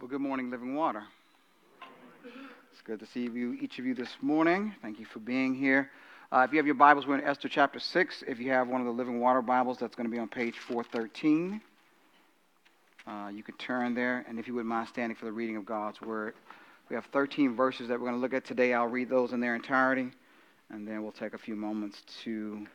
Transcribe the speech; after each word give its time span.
Well, 0.00 0.08
good 0.08 0.22
morning, 0.22 0.50
Living 0.50 0.74
Water. 0.74 1.02
It's 2.72 2.80
good 2.86 3.00
to 3.00 3.06
see 3.06 3.24
you, 3.24 3.52
each 3.60 3.78
of 3.78 3.84
you 3.84 3.92
this 3.94 4.08
morning. 4.22 4.74
Thank 4.80 4.98
you 4.98 5.04
for 5.04 5.18
being 5.18 5.54
here. 5.54 5.90
Uh, 6.32 6.38
if 6.38 6.52
you 6.52 6.56
have 6.56 6.64
your 6.64 6.74
Bibles, 6.74 7.06
we're 7.06 7.18
in 7.18 7.24
Esther 7.24 7.50
chapter 7.50 7.78
6. 7.78 8.24
If 8.26 8.40
you 8.40 8.50
have 8.50 8.66
one 8.66 8.80
of 8.80 8.86
the 8.86 8.94
Living 8.94 9.20
Water 9.20 9.42
Bibles, 9.42 9.76
that's 9.76 9.94
going 9.94 10.08
to 10.08 10.10
be 10.10 10.18
on 10.18 10.28
page 10.28 10.58
413. 10.58 11.60
Uh, 13.06 13.30
you 13.34 13.42
can 13.42 13.54
turn 13.56 13.94
there, 13.94 14.24
and 14.26 14.38
if 14.38 14.48
you 14.48 14.54
wouldn't 14.54 14.70
mind 14.70 14.88
standing 14.88 15.16
for 15.16 15.26
the 15.26 15.32
reading 15.32 15.58
of 15.58 15.66
God's 15.66 16.00
Word. 16.00 16.32
We 16.88 16.94
have 16.96 17.04
13 17.12 17.54
verses 17.54 17.88
that 17.88 18.00
we're 18.00 18.06
going 18.06 18.16
to 18.16 18.22
look 18.22 18.32
at 18.32 18.46
today. 18.46 18.72
I'll 18.72 18.86
read 18.86 19.10
those 19.10 19.34
in 19.34 19.40
their 19.40 19.54
entirety, 19.54 20.12
and 20.70 20.88
then 20.88 21.02
we'll 21.02 21.12
take 21.12 21.34
a 21.34 21.38
few 21.38 21.56
moments 21.56 22.00
to 22.24 22.66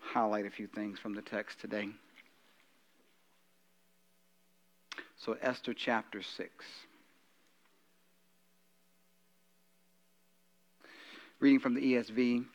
highlight 0.00 0.46
a 0.46 0.50
few 0.50 0.66
things 0.66 0.98
from 0.98 1.14
the 1.14 1.22
text 1.22 1.60
today. 1.60 1.90
So, 5.24 5.36
Esther 5.42 5.74
chapter 5.74 6.22
6. 6.22 6.50
Reading 11.40 11.60
from 11.60 11.74
the 11.74 11.92
ESV. 11.92 12.46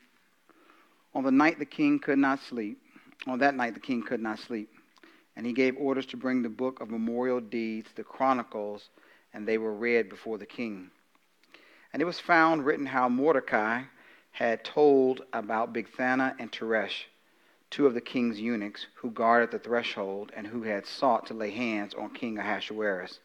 On 1.14 1.22
the 1.22 1.30
night 1.30 1.60
the 1.60 1.64
king 1.64 2.00
could 2.00 2.18
not 2.18 2.40
sleep, 2.40 2.82
on 3.28 3.38
that 3.38 3.54
night 3.54 3.74
the 3.74 3.80
king 3.80 4.02
could 4.02 4.20
not 4.20 4.40
sleep, 4.40 4.68
and 5.36 5.46
he 5.46 5.52
gave 5.52 5.76
orders 5.76 6.06
to 6.06 6.16
bring 6.16 6.42
the 6.42 6.48
book 6.48 6.80
of 6.80 6.90
memorial 6.90 7.40
deeds, 7.40 7.88
the 7.94 8.02
chronicles, 8.02 8.90
and 9.32 9.46
they 9.46 9.58
were 9.58 9.72
read 9.72 10.08
before 10.08 10.36
the 10.36 10.44
king. 10.44 10.90
And 11.92 12.02
it 12.02 12.04
was 12.04 12.18
found 12.18 12.66
written 12.66 12.86
how 12.86 13.08
Mordecai 13.08 13.82
had 14.32 14.64
told 14.64 15.22
about 15.32 15.72
Bigthana 15.72 16.34
and 16.40 16.50
Teresh 16.50 17.04
two 17.70 17.86
of 17.86 17.94
the 17.94 18.00
king's 18.00 18.40
eunuchs 18.40 18.86
who 18.94 19.10
guarded 19.10 19.50
the 19.50 19.58
threshold 19.58 20.32
and 20.36 20.46
who 20.46 20.62
had 20.62 20.86
sought 20.86 21.26
to 21.26 21.34
lay 21.34 21.50
hands 21.50 21.94
on 21.94 22.10
King 22.10 22.38
Ahasuerus. 22.38 23.20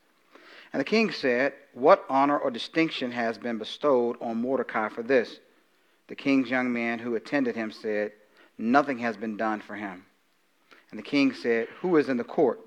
And 0.73 0.79
the 0.79 0.85
king 0.85 1.11
said, 1.11 1.53
What 1.73 2.05
honor 2.09 2.37
or 2.37 2.51
distinction 2.51 3.11
has 3.11 3.37
been 3.37 3.57
bestowed 3.57 4.17
on 4.21 4.41
Mordecai 4.41 4.89
for 4.89 5.03
this? 5.03 5.39
The 6.07 6.15
king's 6.15 6.49
young 6.49 6.71
man 6.71 6.99
who 6.99 7.15
attended 7.15 7.55
him 7.55 7.71
said, 7.71 8.13
Nothing 8.57 8.99
has 8.99 9.17
been 9.17 9.37
done 9.37 9.61
for 9.61 9.75
him. 9.75 10.05
And 10.89 10.99
the 10.99 11.03
king 11.03 11.33
said, 11.33 11.67
Who 11.81 11.97
is 11.97 12.09
in 12.09 12.17
the 12.17 12.23
court? 12.23 12.59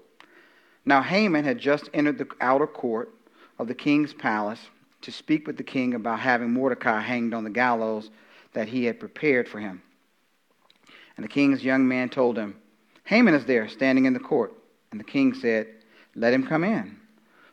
Now 0.84 1.02
Haman 1.02 1.44
had 1.44 1.58
just 1.58 1.88
entered 1.94 2.18
the 2.18 2.28
outer 2.40 2.66
court 2.66 3.10
of 3.58 3.68
the 3.68 3.74
king's 3.74 4.12
palace 4.12 4.68
to 5.02 5.12
speak 5.12 5.46
with 5.46 5.56
the 5.56 5.62
king 5.62 5.94
about 5.94 6.20
having 6.20 6.52
Mordecai 6.52 7.00
hanged 7.00 7.34
on 7.34 7.44
the 7.44 7.50
gallows 7.50 8.10
that 8.52 8.68
he 8.68 8.84
had 8.84 9.00
prepared 9.00 9.48
for 9.48 9.60
him. 9.60 9.82
And 11.16 11.24
the 11.24 11.28
king's 11.28 11.64
young 11.64 11.86
man 11.86 12.08
told 12.08 12.36
him, 12.36 12.56
Haman 13.04 13.34
is 13.34 13.44
there, 13.44 13.68
standing 13.68 14.06
in 14.06 14.14
the 14.14 14.20
court. 14.20 14.52
And 14.90 14.98
the 14.98 15.04
king 15.04 15.34
said, 15.34 15.68
Let 16.14 16.32
him 16.32 16.46
come 16.46 16.64
in. 16.64 16.96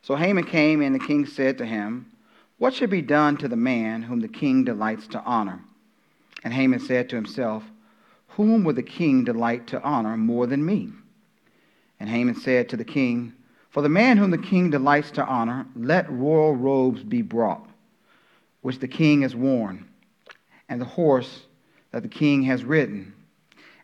So 0.02 0.16
Haman 0.16 0.46
came, 0.46 0.82
and 0.82 0.96
the 0.96 1.00
king 1.00 1.26
said 1.26 1.58
to 1.60 1.66
him, 1.66 2.12
What 2.58 2.74
should 2.74 2.90
be 2.90 3.02
done 3.02 3.38
to 3.38 3.48
the 3.48 3.56
man 3.56 4.02
whom 4.02 4.22
the 4.22 4.28
king 4.28 4.64
delights 4.64 5.08
to 5.08 5.22
honor? 5.22 5.60
And 6.44 6.54
Haman 6.54 6.80
said 6.80 7.10
to 7.10 7.16
himself, 7.16 7.64
Whom 8.30 8.64
would 8.64 8.78
the 8.78 8.84
king 8.84 9.24
delight 9.24 9.68
to 9.68 9.84
honor 9.84 10.18
more 10.18 10.48
than 10.48 10.66
me? 10.66 10.90
And 12.00 12.10
Haman 12.10 12.36
said 12.36 12.70
to 12.70 12.78
the 12.78 12.86
king, 12.86 13.34
For 13.70 13.84
the 13.84 13.90
man 13.90 14.18
whom 14.18 14.32
the 14.32 14.38
king 14.40 14.72
delights 14.72 15.12
to 15.12 15.26
honor, 15.26 15.68
let 15.76 16.12
royal 16.12 16.56
robes 16.56 17.04
be 17.04 17.22
brought, 17.22 17.70
which 18.62 18.80
the 18.80 18.88
king 18.88 19.22
has 19.22 19.36
worn, 19.36 19.88
and 20.68 20.82
the 20.82 20.86
horse 20.86 21.44
that 21.92 22.02
the 22.02 22.10
king 22.10 22.42
has 22.44 22.64
ridden 22.64 23.14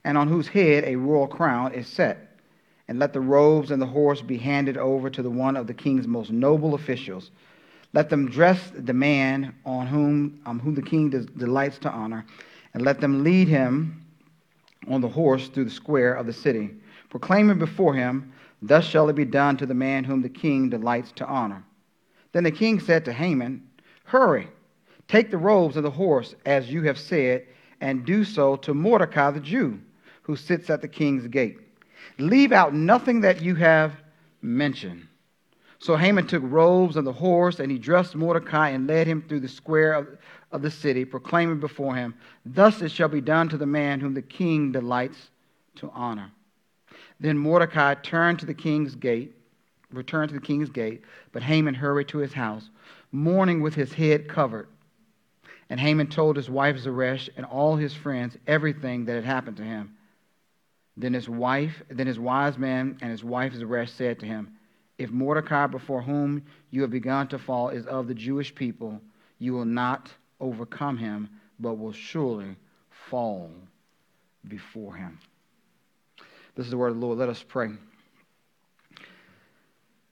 and 0.08 0.18
on 0.18 0.30
whose 0.30 0.48
head 0.48 0.86
a 0.86 0.96
royal 0.96 1.28
crown 1.28 1.74
is 1.74 1.86
set. 1.86 2.40
And 2.88 2.98
let 2.98 3.12
the 3.12 3.20
robes 3.20 3.72
and 3.72 3.82
the 3.82 3.88
horse 3.88 4.22
be 4.22 4.38
handed 4.38 4.78
over 4.78 5.10
to 5.10 5.22
the 5.22 5.30
one 5.30 5.58
of 5.58 5.68
the 5.68 5.74
king's 5.74 6.08
most 6.08 6.32
noble 6.32 6.76
officials. 6.76 7.30
Let 7.92 8.10
them 8.10 8.30
dress 8.30 8.72
the 8.74 8.94
man 8.94 9.54
on 9.66 9.86
whom, 9.86 10.40
um, 10.46 10.62
whom 10.62 10.76
the 10.76 10.82
king 10.82 11.10
des- 11.10 11.26
delights 11.26 11.78
to 11.80 11.92
honor, 11.92 12.26
and 12.74 12.86
let 12.86 13.02
them 13.02 13.22
lead 13.26 13.50
him 13.50 14.02
on 14.88 15.02
the 15.02 15.10
horse 15.10 15.50
through 15.50 15.66
the 15.66 15.70
square 15.70 16.14
of 16.14 16.26
the 16.26 16.32
city, 16.32 16.70
proclaiming 17.10 17.60
before 17.60 17.94
him, 17.94 18.32
Thus 18.62 18.86
shall 18.86 19.10
it 19.10 19.14
be 19.18 19.26
done 19.26 19.58
to 19.58 19.66
the 19.66 19.74
man 19.74 20.06
whom 20.06 20.22
the 20.22 20.30
king 20.30 20.70
delights 20.70 21.12
to 21.18 21.28
honor. 21.28 21.66
Then 22.32 22.46
the 22.46 22.52
king 22.52 22.80
said 22.80 23.04
to 23.06 23.14
Haman, 23.14 23.62
Hurry, 24.06 24.48
take 25.10 25.32
the 25.32 25.38
robes 25.38 25.76
of 25.76 25.84
the 25.84 25.92
horse, 25.92 26.34
as 26.46 26.72
you 26.72 26.84
have 26.84 26.98
said, 26.98 27.46
and 27.82 28.06
do 28.06 28.24
so 28.24 28.56
to 28.56 28.74
Mordecai 28.74 29.32
the 29.32 29.42
Jew 29.42 29.82
who 30.28 30.36
sits 30.36 30.70
at 30.70 30.82
the 30.82 30.88
king's 30.88 31.26
gate. 31.28 31.58
Leave 32.20 32.52
out 32.52 32.74
nothing 32.74 33.22
that 33.22 33.42
you 33.42 33.56
have 33.56 33.94
mentioned. 34.42 35.08
So 35.80 35.96
Haman 35.96 36.28
took 36.28 36.44
robes 36.46 36.98
and 36.98 37.08
the 37.08 37.14
horse, 37.14 37.60
and 37.60 37.72
he 37.72 37.78
dressed 37.78 38.16
Mordecai 38.16 38.70
and 38.70 38.88
led 38.88 39.08
him 39.08 39.24
through 39.28 39.40
the 39.40 39.48
square 39.48 39.94
of, 39.94 40.08
of 40.52 40.62
the 40.62 40.72
city, 40.72 41.06
proclaiming 41.06 41.60
before 41.60 41.96
him, 41.96 42.14
Thus 42.46 42.82
it 42.82 42.92
shall 42.92 43.08
be 43.08 43.22
done 43.22 43.48
to 43.50 43.58
the 43.58 43.66
man 43.66 44.00
whom 44.02 44.14
the 44.14 44.22
king 44.22 44.72
delights 44.72 45.30
to 45.76 45.90
honor. 45.92 46.32
Then 47.20 47.38
Mordecai 47.38 47.94
turned 47.96 48.40
to 48.40 48.46
the 48.46 48.54
king's 48.54 48.96
gate, 48.96 49.34
returned 49.92 50.30
to 50.30 50.36
the 50.36 50.46
king's 50.46 50.70
gate, 50.70 51.04
but 51.32 51.44
Haman 51.44 51.76
hurried 51.76 52.10
to 52.10 52.18
his 52.18 52.34
house, 52.34 52.70
mourning 53.14 53.62
with 53.62 53.76
his 53.76 53.94
head 53.94 54.28
covered. 54.28 54.68
And 55.70 55.80
Haman 55.80 56.08
told 56.08 56.36
his 56.36 56.50
wife 56.50 56.78
Zeresh 56.78 57.30
and 57.38 57.46
all 57.46 57.76
his 57.76 57.94
friends 57.94 58.38
everything 58.46 59.06
that 59.06 59.16
had 59.16 59.26
happened 59.26 59.58
to 59.58 59.64
him. 59.64 59.97
Then 60.98 61.14
his 61.14 61.30
wife, 61.30 61.84
then 61.90 62.08
his 62.08 62.20
wise 62.20 62.58
man 62.58 62.98
and 63.02 63.12
his 63.12 63.24
wife 63.24 63.54
Zeresh 63.54 63.92
said 63.92 64.20
to 64.20 64.26
him, 64.26 64.58
If 64.98 65.12
Mordecai 65.12 65.68
before 65.68 66.02
whom 66.02 66.44
you 66.72 66.82
have 66.82 66.90
begun 66.90 67.28
to 67.28 67.38
fall 67.38 67.70
is 67.70 67.86
of 67.86 68.08
the 68.08 68.16
Jewish 68.16 68.54
people, 68.54 69.00
you 69.38 69.54
will 69.54 69.66
not 69.66 70.12
overcome 70.40 70.98
him, 70.98 71.30
but 71.60 71.76
will 71.76 71.92
surely 71.92 72.56
fall 72.90 73.52
before 74.48 74.96
him. 74.96 75.20
This 76.56 76.66
is 76.66 76.72
the 76.72 76.78
word 76.78 76.90
of 76.90 77.00
the 77.00 77.06
Lord. 77.06 77.20
Let 77.20 77.30
us 77.30 77.44
pray. 77.48 77.70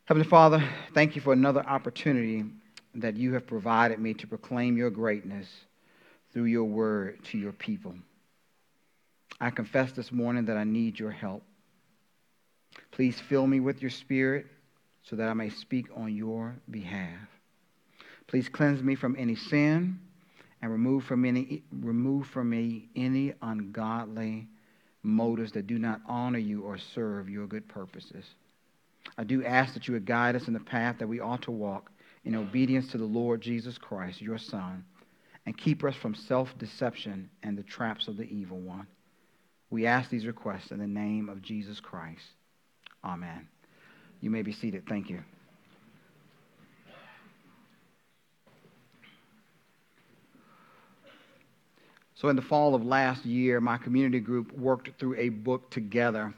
Heavenly 0.05 0.29
Father, 0.29 0.63
thank 0.93 1.15
you 1.15 1.21
for 1.21 1.33
another 1.33 1.65
opportunity 1.65 2.45
that 2.93 3.15
you 3.15 3.33
have 3.33 3.47
provided 3.47 3.97
me 3.97 4.13
to 4.13 4.27
proclaim 4.27 4.77
your 4.77 4.91
greatness 4.91 5.47
through 6.31 6.45
your 6.45 6.65
word 6.65 7.23
to 7.25 7.39
your 7.39 7.53
people. 7.53 7.95
I 9.39 9.49
confess 9.49 9.91
this 9.91 10.11
morning 10.11 10.45
that 10.45 10.57
I 10.57 10.63
need 10.63 10.97
your 10.97 11.11
help. 11.11 11.43
Please 12.91 13.19
fill 13.19 13.45
me 13.45 13.59
with 13.59 13.81
your 13.81 13.91
spirit 13.91 14.47
so 15.03 15.15
that 15.15 15.29
I 15.29 15.33
may 15.33 15.49
speak 15.49 15.87
on 15.95 16.15
your 16.15 16.55
behalf. 16.71 17.27
Please 18.27 18.49
cleanse 18.49 18.81
me 18.81 18.95
from 18.95 19.15
any 19.17 19.35
sin 19.35 19.99
and 20.61 20.71
remove 20.71 21.03
from, 21.03 21.25
any, 21.25 21.63
remove 21.71 22.27
from 22.27 22.49
me 22.49 22.89
any 22.95 23.33
ungodly 23.41 24.47
motives 25.03 25.51
that 25.51 25.67
do 25.67 25.77
not 25.77 26.01
honor 26.07 26.39
you 26.39 26.63
or 26.63 26.77
serve 26.77 27.29
your 27.29 27.45
good 27.45 27.67
purposes. 27.67 28.25
I 29.17 29.23
do 29.23 29.45
ask 29.45 29.73
that 29.75 29.87
you 29.87 29.93
would 29.93 30.05
guide 30.05 30.35
us 30.35 30.47
in 30.47 30.53
the 30.53 30.59
path 30.59 30.97
that 30.99 31.07
we 31.07 31.19
ought 31.19 31.43
to 31.43 31.51
walk 31.51 31.91
in 32.23 32.35
obedience 32.35 32.87
to 32.87 32.97
the 32.97 33.05
Lord 33.05 33.41
Jesus 33.41 33.77
Christ, 33.77 34.21
your 34.21 34.39
Son, 34.39 34.83
and 35.45 35.55
keep 35.55 35.83
us 35.83 35.95
from 35.95 36.15
self 36.15 36.57
deception 36.57 37.29
and 37.43 37.55
the 37.55 37.63
traps 37.63 38.07
of 38.07 38.17
the 38.17 38.23
evil 38.23 38.57
one. 38.59 38.87
We 39.69 39.85
ask 39.85 40.09
these 40.09 40.25
requests 40.25 40.71
in 40.71 40.79
the 40.79 40.87
name 40.87 41.29
of 41.29 41.41
Jesus 41.41 41.79
Christ. 41.79 42.23
Amen. 43.03 43.47
You 44.21 44.29
may 44.29 44.41
be 44.41 44.51
seated. 44.51 44.87
Thank 44.87 45.09
you. 45.09 45.21
So, 52.15 52.29
in 52.29 52.37
the 52.37 52.41
fall 52.41 52.75
of 52.75 52.85
last 52.85 53.25
year, 53.25 53.59
my 53.59 53.77
community 53.77 54.21
group 54.21 54.57
worked 54.57 54.89
through 54.97 55.15
a 55.17 55.29
book 55.29 55.69
together. 55.69 56.33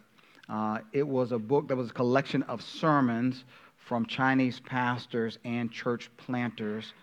Uh, 0.49 0.79
it 0.91 1.07
was 1.07 1.31
a 1.31 1.37
book 1.37 1.67
that 1.67 1.75
was 1.75 1.91
a 1.91 1.93
collection 1.93 2.41
of 2.43 2.61
sermons 2.61 3.43
from 3.87 4.05
Chinese 4.05 4.59
pastors 4.59 5.37
and 5.46 5.72
church 5.72 6.09
planters 6.17 6.93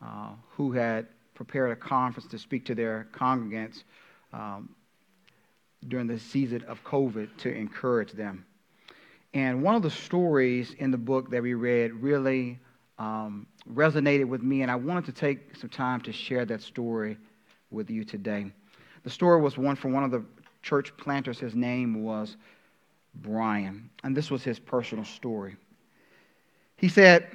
uh, 0.00 0.30
who 0.52 0.72
had 0.72 1.06
prepared 1.34 1.72
a 1.72 1.76
conference 1.76 2.28
to 2.30 2.38
speak 2.38 2.64
to 2.66 2.74
their 2.74 3.08
congregants 3.12 3.82
um, 4.32 4.68
during 5.88 6.06
the 6.06 6.18
season 6.18 6.62
of 6.64 6.82
COVID 6.84 7.28
to 7.38 7.52
encourage 7.52 8.12
them. 8.12 8.44
And 9.34 9.62
one 9.62 9.74
of 9.74 9.82
the 9.82 9.90
stories 9.90 10.74
in 10.78 10.90
the 10.90 10.98
book 10.98 11.30
that 11.30 11.42
we 11.42 11.54
read 11.54 11.92
really 11.94 12.58
um, 12.98 13.46
resonated 13.72 14.26
with 14.26 14.42
me, 14.42 14.62
and 14.62 14.70
I 14.70 14.76
wanted 14.76 15.04
to 15.06 15.12
take 15.12 15.56
some 15.56 15.70
time 15.70 16.00
to 16.02 16.12
share 16.12 16.44
that 16.44 16.62
story 16.62 17.16
with 17.70 17.90
you 17.90 18.04
today. 18.04 18.46
The 19.02 19.10
story 19.10 19.40
was 19.40 19.58
one 19.58 19.76
from 19.76 19.92
one 19.92 20.04
of 20.04 20.10
the 20.10 20.24
church 20.62 20.96
planters. 20.96 21.38
His 21.38 21.54
name 21.54 22.02
was 22.02 22.36
Brian, 23.16 23.90
and 24.04 24.16
this 24.16 24.30
was 24.30 24.44
his 24.44 24.58
personal 24.58 25.04
story. 25.04 25.56
He 26.76 26.88
said, 26.88 27.28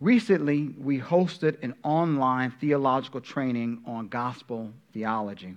Recently, 0.00 0.74
we 0.78 1.00
hosted 1.00 1.62
an 1.62 1.74
online 1.82 2.50
theological 2.60 3.20
training 3.20 3.82
on 3.86 4.08
gospel 4.08 4.70
theology. 4.92 5.56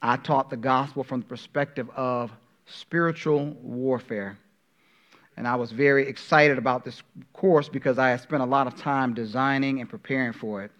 I 0.00 0.16
taught 0.16 0.50
the 0.50 0.56
gospel 0.56 1.04
from 1.04 1.20
the 1.20 1.26
perspective 1.26 1.88
of 1.96 2.32
spiritual 2.66 3.56
warfare. 3.62 4.38
And 5.36 5.48
I 5.48 5.56
was 5.56 5.72
very 5.72 6.06
excited 6.06 6.58
about 6.58 6.84
this 6.84 7.02
course 7.32 7.68
because 7.68 7.98
I 7.98 8.10
had 8.10 8.20
spent 8.20 8.42
a 8.42 8.46
lot 8.46 8.66
of 8.66 8.76
time 8.76 9.14
designing 9.14 9.80
and 9.80 9.88
preparing 9.88 10.32
for 10.32 10.62
it. 10.62 10.70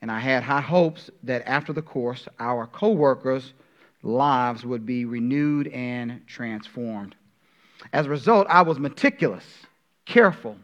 And 0.00 0.10
I 0.10 0.18
had 0.18 0.42
high 0.42 0.60
hopes 0.60 1.10
that 1.24 1.42
after 1.46 1.72
the 1.72 1.82
course, 1.82 2.26
our 2.38 2.66
co-workers' 2.66 3.52
lives 4.02 4.64
would 4.64 4.84
be 4.84 5.04
renewed 5.04 5.68
and 5.68 6.26
transformed. 6.26 7.14
As 7.92 8.06
a 8.06 8.10
result, 8.10 8.46
I 8.48 8.62
was 8.62 8.78
meticulous, 8.78 9.44
careful, 10.04 10.56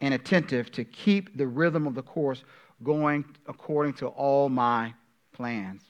and 0.00 0.14
attentive 0.14 0.70
to 0.72 0.84
keep 0.84 1.36
the 1.36 1.46
rhythm 1.46 1.86
of 1.86 1.94
the 1.94 2.02
course 2.02 2.42
going 2.82 3.24
according 3.46 3.94
to 3.94 4.08
all 4.08 4.48
my 4.48 4.92
plans. 5.32 5.82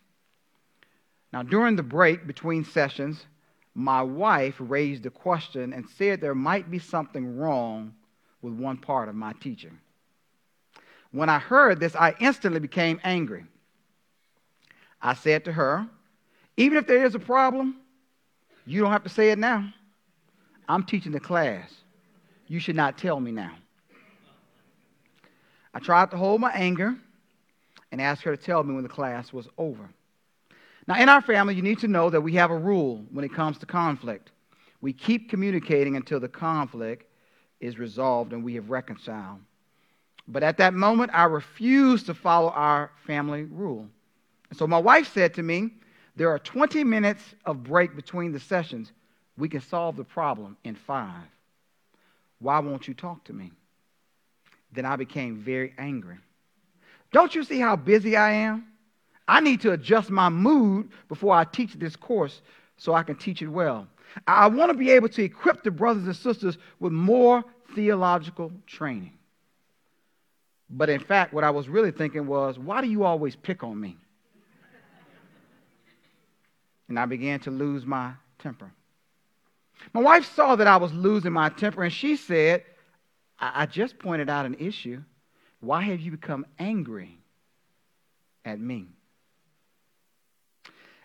Now, 1.32 1.42
during 1.42 1.76
the 1.76 1.82
break 1.82 2.26
between 2.26 2.64
sessions, 2.64 3.26
my 3.74 4.02
wife 4.02 4.56
raised 4.58 5.06
a 5.06 5.10
question 5.10 5.72
and 5.72 5.88
said 5.88 6.20
there 6.20 6.34
might 6.34 6.70
be 6.70 6.78
something 6.78 7.38
wrong 7.38 7.94
with 8.42 8.52
one 8.52 8.76
part 8.76 9.08
of 9.08 9.14
my 9.14 9.32
teaching. 9.40 9.78
When 11.10 11.28
I 11.28 11.38
heard 11.38 11.80
this, 11.80 11.96
I 11.96 12.14
instantly 12.20 12.60
became 12.60 13.00
angry. 13.02 13.44
I 15.00 15.14
said 15.14 15.44
to 15.46 15.52
her, 15.52 15.86
Even 16.56 16.78
if 16.78 16.86
there 16.86 17.04
is 17.04 17.14
a 17.14 17.18
problem, 17.18 17.76
you 18.66 18.80
don't 18.80 18.92
have 18.92 19.04
to 19.04 19.08
say 19.08 19.30
it 19.30 19.38
now. 19.38 19.72
I'm 20.68 20.84
teaching 20.84 21.12
the 21.12 21.20
class. 21.20 21.72
You 22.46 22.60
should 22.60 22.76
not 22.76 22.98
tell 22.98 23.18
me 23.18 23.32
now. 23.32 23.52
I 25.74 25.78
tried 25.80 26.10
to 26.10 26.18
hold 26.18 26.40
my 26.40 26.52
anger 26.52 26.94
and 27.90 28.00
asked 28.00 28.22
her 28.22 28.36
to 28.36 28.42
tell 28.42 28.62
me 28.62 28.74
when 28.74 28.82
the 28.82 28.88
class 28.88 29.32
was 29.32 29.48
over. 29.56 29.88
Now, 30.86 31.00
in 31.00 31.08
our 31.08 31.20
family, 31.20 31.54
you 31.54 31.62
need 31.62 31.78
to 31.80 31.88
know 31.88 32.10
that 32.10 32.20
we 32.20 32.34
have 32.34 32.50
a 32.50 32.56
rule 32.56 33.04
when 33.10 33.24
it 33.24 33.32
comes 33.32 33.58
to 33.58 33.66
conflict. 33.66 34.32
We 34.80 34.92
keep 34.92 35.30
communicating 35.30 35.96
until 35.96 36.18
the 36.18 36.28
conflict 36.28 37.06
is 37.60 37.78
resolved 37.78 38.32
and 38.32 38.42
we 38.42 38.54
have 38.54 38.70
reconciled. 38.70 39.38
But 40.26 40.42
at 40.42 40.56
that 40.58 40.74
moment, 40.74 41.12
I 41.14 41.24
refused 41.24 42.06
to 42.06 42.14
follow 42.14 42.50
our 42.50 42.90
family 43.06 43.44
rule. 43.44 43.88
And 44.50 44.58
so 44.58 44.66
my 44.66 44.78
wife 44.78 45.12
said 45.12 45.34
to 45.34 45.42
me, 45.42 45.70
There 46.16 46.30
are 46.30 46.38
20 46.38 46.84
minutes 46.84 47.22
of 47.44 47.62
break 47.62 47.94
between 47.94 48.32
the 48.32 48.40
sessions. 48.40 48.92
We 49.36 49.48
can 49.48 49.60
solve 49.60 49.96
the 49.96 50.04
problem 50.04 50.56
in 50.64 50.74
five. 50.74 51.24
Why 52.38 52.58
won't 52.58 52.88
you 52.88 52.94
talk 52.94 53.24
to 53.24 53.32
me? 53.32 53.52
Then 54.72 54.84
I 54.84 54.96
became 54.96 55.36
very 55.36 55.74
angry. 55.78 56.18
Don't 57.12 57.34
you 57.34 57.44
see 57.44 57.60
how 57.60 57.76
busy 57.76 58.16
I 58.16 58.32
am? 58.32 58.71
I 59.26 59.40
need 59.40 59.60
to 59.62 59.72
adjust 59.72 60.10
my 60.10 60.28
mood 60.28 60.90
before 61.08 61.34
I 61.34 61.44
teach 61.44 61.74
this 61.74 61.96
course 61.96 62.42
so 62.76 62.94
I 62.94 63.02
can 63.02 63.16
teach 63.16 63.42
it 63.42 63.48
well. 63.48 63.86
I 64.26 64.48
want 64.48 64.70
to 64.70 64.76
be 64.76 64.90
able 64.90 65.08
to 65.10 65.22
equip 65.22 65.62
the 65.62 65.70
brothers 65.70 66.04
and 66.04 66.16
sisters 66.16 66.58
with 66.80 66.92
more 66.92 67.44
theological 67.74 68.52
training. 68.66 69.12
But 70.68 70.90
in 70.90 71.00
fact, 71.00 71.32
what 71.32 71.44
I 71.44 71.50
was 71.50 71.68
really 71.68 71.90
thinking 71.90 72.26
was, 72.26 72.58
why 72.58 72.80
do 72.80 72.88
you 72.88 73.04
always 73.04 73.36
pick 73.36 73.62
on 73.62 73.78
me? 73.78 73.96
And 76.88 76.98
I 76.98 77.06
began 77.06 77.40
to 77.40 77.50
lose 77.50 77.86
my 77.86 78.12
temper. 78.38 78.70
My 79.92 80.00
wife 80.00 80.30
saw 80.34 80.56
that 80.56 80.66
I 80.66 80.76
was 80.76 80.92
losing 80.92 81.32
my 81.32 81.48
temper, 81.48 81.82
and 81.82 81.92
she 81.92 82.16
said, 82.16 82.64
I, 83.38 83.62
I 83.62 83.66
just 83.66 83.98
pointed 83.98 84.28
out 84.28 84.46
an 84.46 84.56
issue. 84.58 85.02
Why 85.60 85.82
have 85.82 86.00
you 86.00 86.10
become 86.10 86.44
angry 86.58 87.18
at 88.44 88.60
me? 88.60 88.88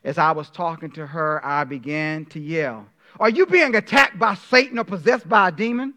As 0.08 0.18
I 0.18 0.32
was 0.32 0.50
talking 0.50 0.90
to 0.92 1.06
her, 1.06 1.46
I 1.46 1.66
began 1.66 2.28
to 2.28 2.40
yell, 2.40 2.86
Are 3.20 3.30
you 3.30 3.46
being 3.46 3.76
attacked 3.76 4.18
by 4.18 4.36
Satan 4.36 4.80
or 4.80 4.86
possessed 4.86 5.28
by 5.28 5.50
a 5.50 5.52
demon? 5.52 5.96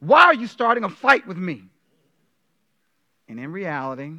Why 0.00 0.22
are 0.22 0.34
you 0.34 0.46
starting 0.46 0.84
a 0.84 0.88
fight 0.88 1.26
with 1.26 1.36
me? 1.36 1.64
And 3.28 3.38
in 3.38 3.52
reality, 3.52 4.14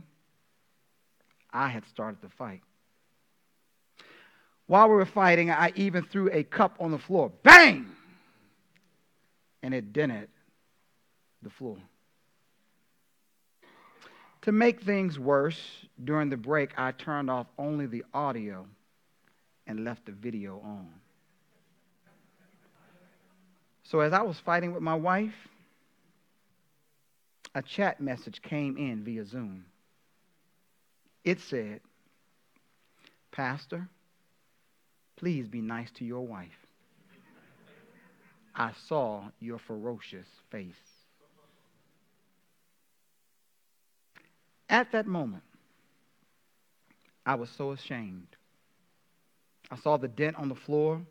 I 1.51 1.69
had 1.69 1.83
started 1.87 2.21
the 2.21 2.29
fight. 2.29 2.61
While 4.67 4.89
we 4.89 4.97
were 4.97 5.05
fighting, 5.05 5.49
I 5.49 5.73
even 5.75 6.03
threw 6.03 6.29
a 6.31 6.43
cup 6.43 6.77
on 6.79 6.91
the 6.91 6.99
floor. 6.99 7.31
Bang! 7.41 7.87
And 9.63 9.73
it 9.73 9.93
dented 9.93 10.29
the 11.41 11.49
floor. 11.49 11.79
To 14.43 14.51
make 14.51 14.83
things 14.83 15.17
worse, 15.17 15.59
during 16.03 16.29
the 16.29 16.37
break, 16.37 16.77
I 16.77 16.91
turned 16.91 17.31
off 17.31 17.47
only 17.57 17.87
the 17.87 18.03
audio 18.13 18.67
and 19.67 19.83
left 19.83 20.05
the 20.05 20.11
video 20.11 20.61
on. 20.63 20.87
So, 23.83 23.99
as 23.99 24.13
I 24.13 24.21
was 24.21 24.39
fighting 24.39 24.73
with 24.73 24.81
my 24.81 24.95
wife, 24.95 25.35
a 27.53 27.61
chat 27.61 28.01
message 28.01 28.41
came 28.41 28.77
in 28.77 29.03
via 29.03 29.25
Zoom. 29.25 29.65
It 31.23 31.39
said, 31.39 31.81
Pastor, 33.31 33.87
please 35.15 35.47
be 35.47 35.61
nice 35.61 35.91
to 35.91 36.05
your 36.05 36.25
wife. 36.25 36.49
I 38.55 38.71
saw 38.87 39.23
your 39.39 39.59
ferocious 39.59 40.27
face. 40.49 40.73
At 44.69 44.91
that 44.93 45.05
moment, 45.05 45.43
I 47.25 47.35
was 47.35 47.49
so 47.49 47.71
ashamed. 47.71 48.27
I 49.75 49.81
saw 49.81 49.97
the 49.97 50.07
dent 50.07 50.37
on 50.37 50.47
the 50.47 50.55
floor, 50.55 51.01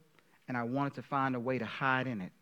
and 0.49 0.57
I 0.57 0.63
wanted 0.63 0.95
to 0.95 1.03
find 1.03 1.35
a 1.35 1.41
way 1.41 1.59
to 1.59 1.67
hide 1.67 2.07
in 2.07 2.23
it. 2.23 2.33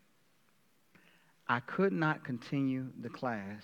I 1.49 1.59
could 1.59 1.91
not 1.91 2.23
continue 2.23 2.85
the 3.01 3.09
class 3.09 3.61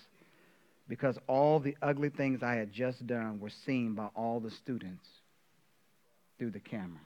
because 0.90 1.18
all 1.28 1.62
the 1.62 1.78
ugly 1.82 2.10
things 2.10 2.44
I 2.44 2.56
had 2.56 2.74
just 2.74 3.08
done 3.08 3.40
were 3.40 3.52
seen 3.66 3.94
by 3.94 4.10
all 4.14 4.42
the 4.42 4.52
students 4.52 5.06
through 6.38 6.52
the 6.52 6.60
camera. 6.60 7.00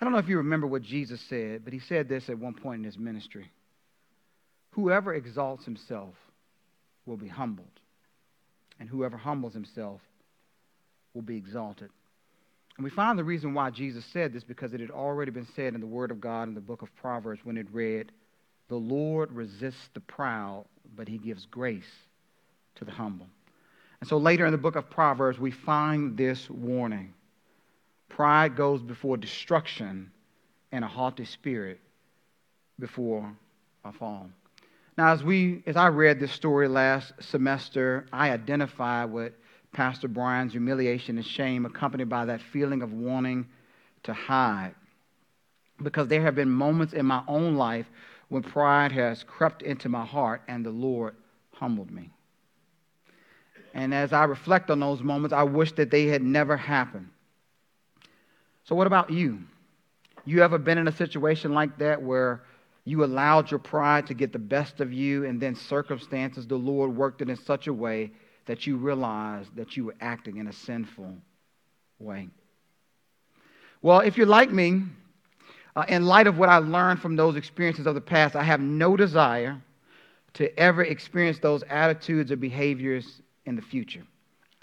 I 0.00 0.04
don't 0.04 0.12
know 0.12 0.18
if 0.18 0.28
you 0.28 0.36
remember 0.36 0.66
what 0.66 0.82
Jesus 0.82 1.20
said, 1.30 1.64
but 1.64 1.72
he 1.72 1.80
said 1.80 2.10
this 2.10 2.28
at 2.28 2.38
one 2.38 2.54
point 2.54 2.80
in 2.80 2.84
his 2.84 2.98
ministry 2.98 3.50
Whoever 4.72 5.14
exalts 5.14 5.64
himself 5.64 6.14
will 7.06 7.16
be 7.16 7.28
humbled, 7.28 7.80
and 8.78 8.86
whoever 8.86 9.16
humbles 9.16 9.54
himself 9.54 10.02
will 11.14 11.22
be 11.22 11.36
exalted. 11.36 11.90
And 12.76 12.84
we 12.84 12.90
find 12.90 13.18
the 13.18 13.24
reason 13.24 13.52
why 13.52 13.70
Jesus 13.70 14.04
said 14.06 14.32
this 14.32 14.44
because 14.44 14.72
it 14.72 14.80
had 14.80 14.90
already 14.90 15.30
been 15.30 15.46
said 15.54 15.74
in 15.74 15.80
the 15.80 15.86
Word 15.86 16.10
of 16.10 16.20
God 16.20 16.48
in 16.48 16.54
the 16.54 16.60
book 16.60 16.82
of 16.82 16.94
Proverbs 16.96 17.40
when 17.44 17.56
it 17.56 17.66
read, 17.72 18.10
The 18.68 18.76
Lord 18.76 19.30
resists 19.32 19.90
the 19.92 20.00
proud, 20.00 20.64
but 20.96 21.08
he 21.08 21.18
gives 21.18 21.46
grace 21.46 21.90
to 22.76 22.84
the 22.84 22.90
humble. 22.90 23.26
And 24.00 24.08
so 24.08 24.16
later 24.16 24.46
in 24.46 24.52
the 24.52 24.58
book 24.58 24.76
of 24.76 24.88
Proverbs, 24.88 25.38
we 25.38 25.50
find 25.50 26.16
this 26.16 26.48
warning 26.48 27.12
Pride 28.08 28.56
goes 28.56 28.82
before 28.82 29.16
destruction, 29.16 30.10
and 30.72 30.84
a 30.84 30.88
haughty 30.88 31.24
spirit 31.24 31.80
before 32.78 33.30
a 33.84 33.92
fall. 33.92 34.28
Now, 34.96 35.12
as 35.12 35.22
we, 35.22 35.62
as 35.66 35.76
I 35.76 35.88
read 35.88 36.20
this 36.20 36.32
story 36.32 36.68
last 36.68 37.12
semester, 37.20 38.06
I 38.12 38.30
identified 38.30 39.10
with 39.10 39.32
Pastor 39.72 40.08
Brian's 40.08 40.52
humiliation 40.52 41.16
and 41.16 41.26
shame, 41.26 41.64
accompanied 41.64 42.08
by 42.08 42.24
that 42.24 42.42
feeling 42.42 42.82
of 42.82 42.92
wanting 42.92 43.46
to 44.02 44.12
hide, 44.12 44.74
because 45.82 46.08
there 46.08 46.22
have 46.22 46.34
been 46.34 46.50
moments 46.50 46.92
in 46.92 47.06
my 47.06 47.22
own 47.28 47.56
life 47.56 47.86
when 48.28 48.42
pride 48.42 48.92
has 48.92 49.24
crept 49.24 49.62
into 49.62 49.88
my 49.88 50.04
heart, 50.04 50.42
and 50.48 50.64
the 50.64 50.70
Lord 50.70 51.14
humbled 51.52 51.90
me. 51.90 52.10
And 53.74 53.94
as 53.94 54.12
I 54.12 54.24
reflect 54.24 54.70
on 54.70 54.80
those 54.80 55.02
moments, 55.02 55.32
I 55.32 55.44
wish 55.44 55.72
that 55.72 55.90
they 55.90 56.06
had 56.06 56.22
never 56.22 56.56
happened. 56.56 57.08
So, 58.64 58.74
what 58.74 58.86
about 58.86 59.10
you? 59.10 59.40
You 60.24 60.42
ever 60.42 60.58
been 60.58 60.78
in 60.78 60.88
a 60.88 60.92
situation 60.92 61.52
like 61.52 61.78
that 61.78 62.02
where 62.02 62.42
you 62.84 63.04
allowed 63.04 63.50
your 63.50 63.60
pride 63.60 64.06
to 64.08 64.14
get 64.14 64.32
the 64.32 64.38
best 64.38 64.80
of 64.80 64.92
you, 64.92 65.24
and 65.24 65.40
then 65.40 65.54
circumstances, 65.54 66.46
the 66.46 66.56
Lord 66.56 66.96
worked 66.96 67.22
it 67.22 67.28
in 67.28 67.36
such 67.36 67.66
a 67.66 67.72
way 67.72 68.10
that 68.46 68.66
you 68.66 68.76
realized 68.76 69.54
that 69.56 69.76
you 69.76 69.84
were 69.84 69.94
acting 70.00 70.38
in 70.38 70.48
a 70.48 70.52
sinful 70.52 71.14
way? 71.98 72.28
Well, 73.82 74.00
if 74.00 74.16
you're 74.16 74.26
like 74.26 74.50
me, 74.50 74.82
uh, 75.76 75.84
in 75.88 76.04
light 76.04 76.26
of 76.26 76.36
what 76.38 76.48
I 76.48 76.58
learned 76.58 77.00
from 77.00 77.16
those 77.16 77.36
experiences 77.36 77.86
of 77.86 77.94
the 77.94 78.00
past, 78.00 78.36
I 78.36 78.42
have 78.42 78.60
no 78.60 78.96
desire 78.96 79.60
to 80.34 80.58
ever 80.58 80.84
experience 80.84 81.38
those 81.38 81.62
attitudes 81.68 82.30
or 82.30 82.36
behaviors 82.36 83.22
in 83.46 83.56
the 83.56 83.62
future. 83.62 84.02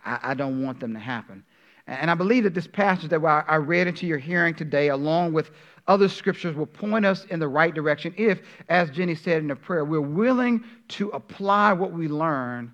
I, 0.06 0.20
I 0.22 0.34
don't 0.34 0.64
want 0.64 0.80
them 0.80 0.94
to 0.94 1.00
happen. 1.00 1.44
And 1.88 2.12
I 2.12 2.16
believe 2.16 2.44
that 2.44 2.54
this 2.54 2.68
passage 2.68 3.10
that 3.10 3.24
I 3.24 3.56
read 3.56 3.88
into 3.88 4.06
your 4.06 4.18
hearing 4.18 4.54
today, 4.54 4.90
along 4.90 5.32
with 5.32 5.52
other 5.88 6.10
scriptures, 6.10 6.54
will 6.54 6.66
point 6.66 7.06
us 7.06 7.24
in 7.26 7.40
the 7.40 7.48
right 7.48 7.74
direction 7.74 8.14
if, 8.18 8.42
as 8.68 8.90
Jenny 8.90 9.16
said 9.16 9.38
in 9.38 9.48
the 9.48 9.56
prayer, 9.56 9.86
we're 9.86 10.02
willing 10.02 10.66
to 10.90 11.10
apply 11.10 11.72
what 11.72 11.94
we 11.94 12.10
learn 12.10 12.74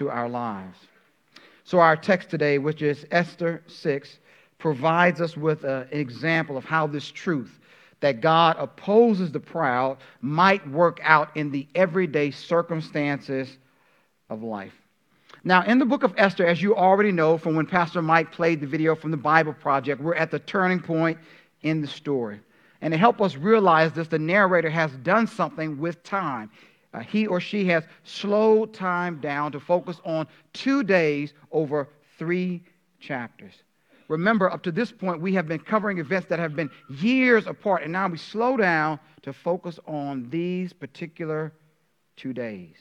to 0.00 0.08
our 0.08 0.30
lives. 0.30 0.78
So, 1.64 1.78
our 1.78 1.94
text 1.94 2.30
today, 2.30 2.56
which 2.56 2.80
is 2.80 3.06
Esther 3.10 3.62
6, 3.66 4.18
provides 4.56 5.20
us 5.20 5.36
with 5.36 5.64
a, 5.64 5.86
an 5.92 6.00
example 6.00 6.56
of 6.56 6.64
how 6.64 6.86
this 6.86 7.10
truth, 7.10 7.60
that 8.00 8.22
God 8.22 8.56
opposes 8.58 9.30
the 9.30 9.40
proud 9.40 9.98
might 10.22 10.66
work 10.70 11.00
out 11.02 11.36
in 11.36 11.50
the 11.50 11.68
everyday 11.74 12.30
circumstances 12.30 13.58
of 14.30 14.42
life. 14.42 14.72
Now, 15.44 15.64
in 15.64 15.78
the 15.78 15.84
book 15.84 16.02
of 16.02 16.14
Esther, 16.16 16.46
as 16.46 16.62
you 16.62 16.74
already 16.74 17.12
know 17.12 17.36
from 17.36 17.54
when 17.54 17.66
Pastor 17.66 18.00
Mike 18.00 18.32
played 18.32 18.62
the 18.62 18.66
video 18.66 18.94
from 18.94 19.10
the 19.10 19.18
Bible 19.18 19.52
Project, 19.52 20.00
we're 20.00 20.14
at 20.14 20.30
the 20.30 20.38
turning 20.38 20.80
point 20.80 21.18
in 21.60 21.82
the 21.82 21.86
story. 21.86 22.40
And 22.80 22.92
to 22.92 22.98
help 22.98 23.20
us 23.20 23.36
realize 23.36 23.92
this, 23.92 24.08
the 24.08 24.18
narrator 24.18 24.70
has 24.70 24.90
done 25.02 25.26
something 25.26 25.78
with 25.78 26.02
time. 26.02 26.50
Uh, 26.92 27.00
he 27.00 27.26
or 27.26 27.40
she 27.40 27.66
has 27.66 27.84
slowed 28.02 28.74
time 28.74 29.20
down 29.20 29.52
to 29.52 29.60
focus 29.60 30.00
on 30.04 30.26
two 30.52 30.82
days 30.82 31.32
over 31.52 31.88
three 32.18 32.62
chapters. 32.98 33.54
Remember, 34.08 34.50
up 34.50 34.62
to 34.64 34.72
this 34.72 34.90
point, 34.90 35.20
we 35.20 35.34
have 35.34 35.46
been 35.46 35.60
covering 35.60 35.98
events 35.98 36.26
that 36.28 36.40
have 36.40 36.56
been 36.56 36.70
years 36.88 37.46
apart, 37.46 37.84
and 37.84 37.92
now 37.92 38.08
we 38.08 38.18
slow 38.18 38.56
down 38.56 38.98
to 39.22 39.32
focus 39.32 39.78
on 39.86 40.28
these 40.30 40.72
particular 40.72 41.52
two 42.16 42.32
days. 42.32 42.74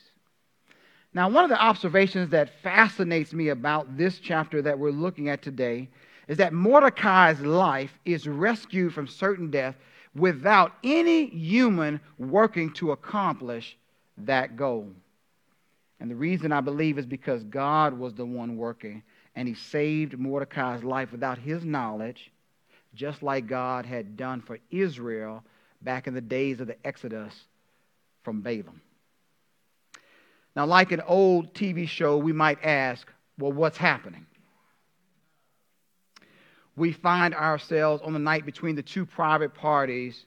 Now, 1.13 1.29
one 1.29 1.43
of 1.43 1.51
the 1.51 1.61
observations 1.61 2.29
that 2.29 2.61
fascinates 2.63 3.31
me 3.31 3.49
about 3.49 3.95
this 3.95 4.19
chapter 4.19 4.61
that 4.63 4.77
we're 4.77 4.91
looking 4.91 5.29
at 5.29 5.43
today 5.43 5.87
is 6.27 6.37
that 6.37 6.53
Mordecai's 6.53 7.41
life 7.41 7.97
is 8.05 8.27
rescued 8.27 8.93
from 8.93 9.07
certain 9.07 9.51
death 9.51 9.75
without 10.15 10.73
any 10.83 11.27
human 11.27 11.99
working 12.17 12.73
to 12.73 12.91
accomplish 12.91 13.77
that 14.25 14.55
goal. 14.55 14.87
And 15.99 16.09
the 16.09 16.15
reason 16.15 16.51
I 16.51 16.61
believe 16.61 16.97
is 16.97 17.05
because 17.05 17.43
God 17.43 17.93
was 17.93 18.13
the 18.13 18.25
one 18.25 18.57
working 18.57 19.03
and 19.35 19.47
he 19.47 19.53
saved 19.53 20.17
Mordecai's 20.17 20.83
life 20.83 21.11
without 21.11 21.37
his 21.37 21.63
knowledge, 21.63 22.31
just 22.95 23.21
like 23.21 23.47
God 23.47 23.85
had 23.85 24.17
done 24.17 24.41
for 24.41 24.59
Israel 24.71 25.43
back 25.81 26.07
in 26.07 26.13
the 26.13 26.21
days 26.21 26.59
of 26.59 26.67
the 26.67 26.75
Exodus 26.85 27.33
from 28.23 28.41
Balaam. 28.41 28.81
Now, 30.55 30.65
like 30.65 30.91
an 30.91 31.01
old 31.01 31.53
TV 31.53 31.87
show, 31.87 32.17
we 32.17 32.33
might 32.33 32.63
ask, 32.63 33.07
well, 33.37 33.51
what's 33.51 33.77
happening? 33.77 34.25
We 36.75 36.91
find 36.91 37.35
ourselves 37.35 38.01
on 38.03 38.13
the 38.13 38.19
night 38.19 38.45
between 38.45 38.75
the 38.75 38.83
two 38.83 39.05
private 39.05 39.53
parties 39.53 40.25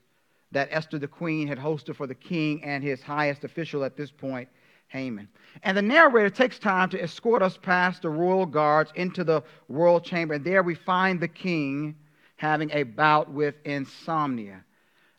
that 0.52 0.68
Esther 0.70 0.98
the 0.98 1.08
queen 1.08 1.48
had 1.48 1.58
hosted 1.58 1.96
for 1.96 2.06
the 2.06 2.14
king 2.14 2.62
and 2.62 2.84
his 2.84 3.02
highest 3.02 3.44
official 3.44 3.84
at 3.84 3.96
this 3.96 4.10
point, 4.10 4.48
Haman. 4.88 5.28
And 5.62 5.76
the 5.76 5.82
narrator 5.82 6.30
takes 6.30 6.58
time 6.58 6.88
to 6.90 7.02
escort 7.02 7.42
us 7.42 7.56
past 7.56 8.02
the 8.02 8.10
royal 8.10 8.46
guards 8.46 8.92
into 8.94 9.24
the 9.24 9.42
royal 9.68 10.00
chamber. 10.00 10.34
And 10.34 10.44
there 10.44 10.62
we 10.62 10.74
find 10.74 11.20
the 11.20 11.28
king 11.28 11.96
having 12.36 12.70
a 12.72 12.82
bout 12.82 13.30
with 13.30 13.54
insomnia. 13.64 14.64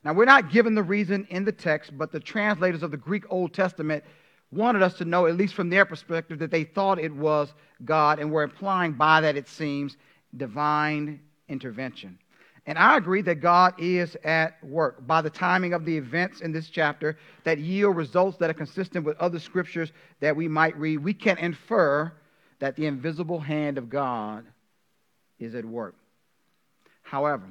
Now, 0.03 0.13
we're 0.13 0.25
not 0.25 0.51
given 0.51 0.75
the 0.75 0.83
reason 0.83 1.25
in 1.29 1.45
the 1.45 1.51
text, 1.51 1.97
but 1.97 2.11
the 2.11 2.19
translators 2.19 2.83
of 2.83 2.91
the 2.91 2.97
Greek 2.97 3.23
Old 3.29 3.53
Testament 3.53 4.03
wanted 4.51 4.81
us 4.81 4.95
to 4.95 5.05
know, 5.05 5.25
at 5.25 5.35
least 5.35 5.53
from 5.55 5.69
their 5.69 5.85
perspective, 5.85 6.39
that 6.39 6.51
they 6.51 6.65
thought 6.65 6.99
it 6.99 7.13
was 7.13 7.53
God, 7.85 8.19
and 8.19 8.31
were 8.31 8.43
implying 8.43 8.93
by 8.93 9.21
that, 9.21 9.37
it 9.37 9.47
seems, 9.47 9.97
divine 10.35 11.21
intervention. 11.47 12.19
And 12.65 12.77
I 12.77 12.95
agree 12.95 13.21
that 13.23 13.41
God 13.41 13.73
is 13.77 14.15
at 14.23 14.63
work 14.63 15.05
by 15.05 15.21
the 15.21 15.29
timing 15.29 15.73
of 15.73 15.83
the 15.83 15.97
events 15.97 16.39
in 16.39 16.53
this 16.53 16.69
chapter 16.69 17.17
that 17.43 17.57
yield 17.57 17.97
results 17.97 18.37
that 18.37 18.49
are 18.49 18.53
consistent 18.53 19.05
with 19.05 19.17
other 19.17 19.39
scriptures 19.39 19.91
that 20.21 20.35
we 20.35 20.47
might 20.47 20.77
read. 20.77 21.03
We 21.03 21.13
can 21.13 21.37
infer 21.39 22.13
that 22.59 22.77
the 22.77 22.85
invisible 22.85 23.39
hand 23.39 23.77
of 23.77 23.89
God 23.89 24.45
is 25.39 25.55
at 25.55 25.65
work. 25.65 25.95
However, 27.01 27.47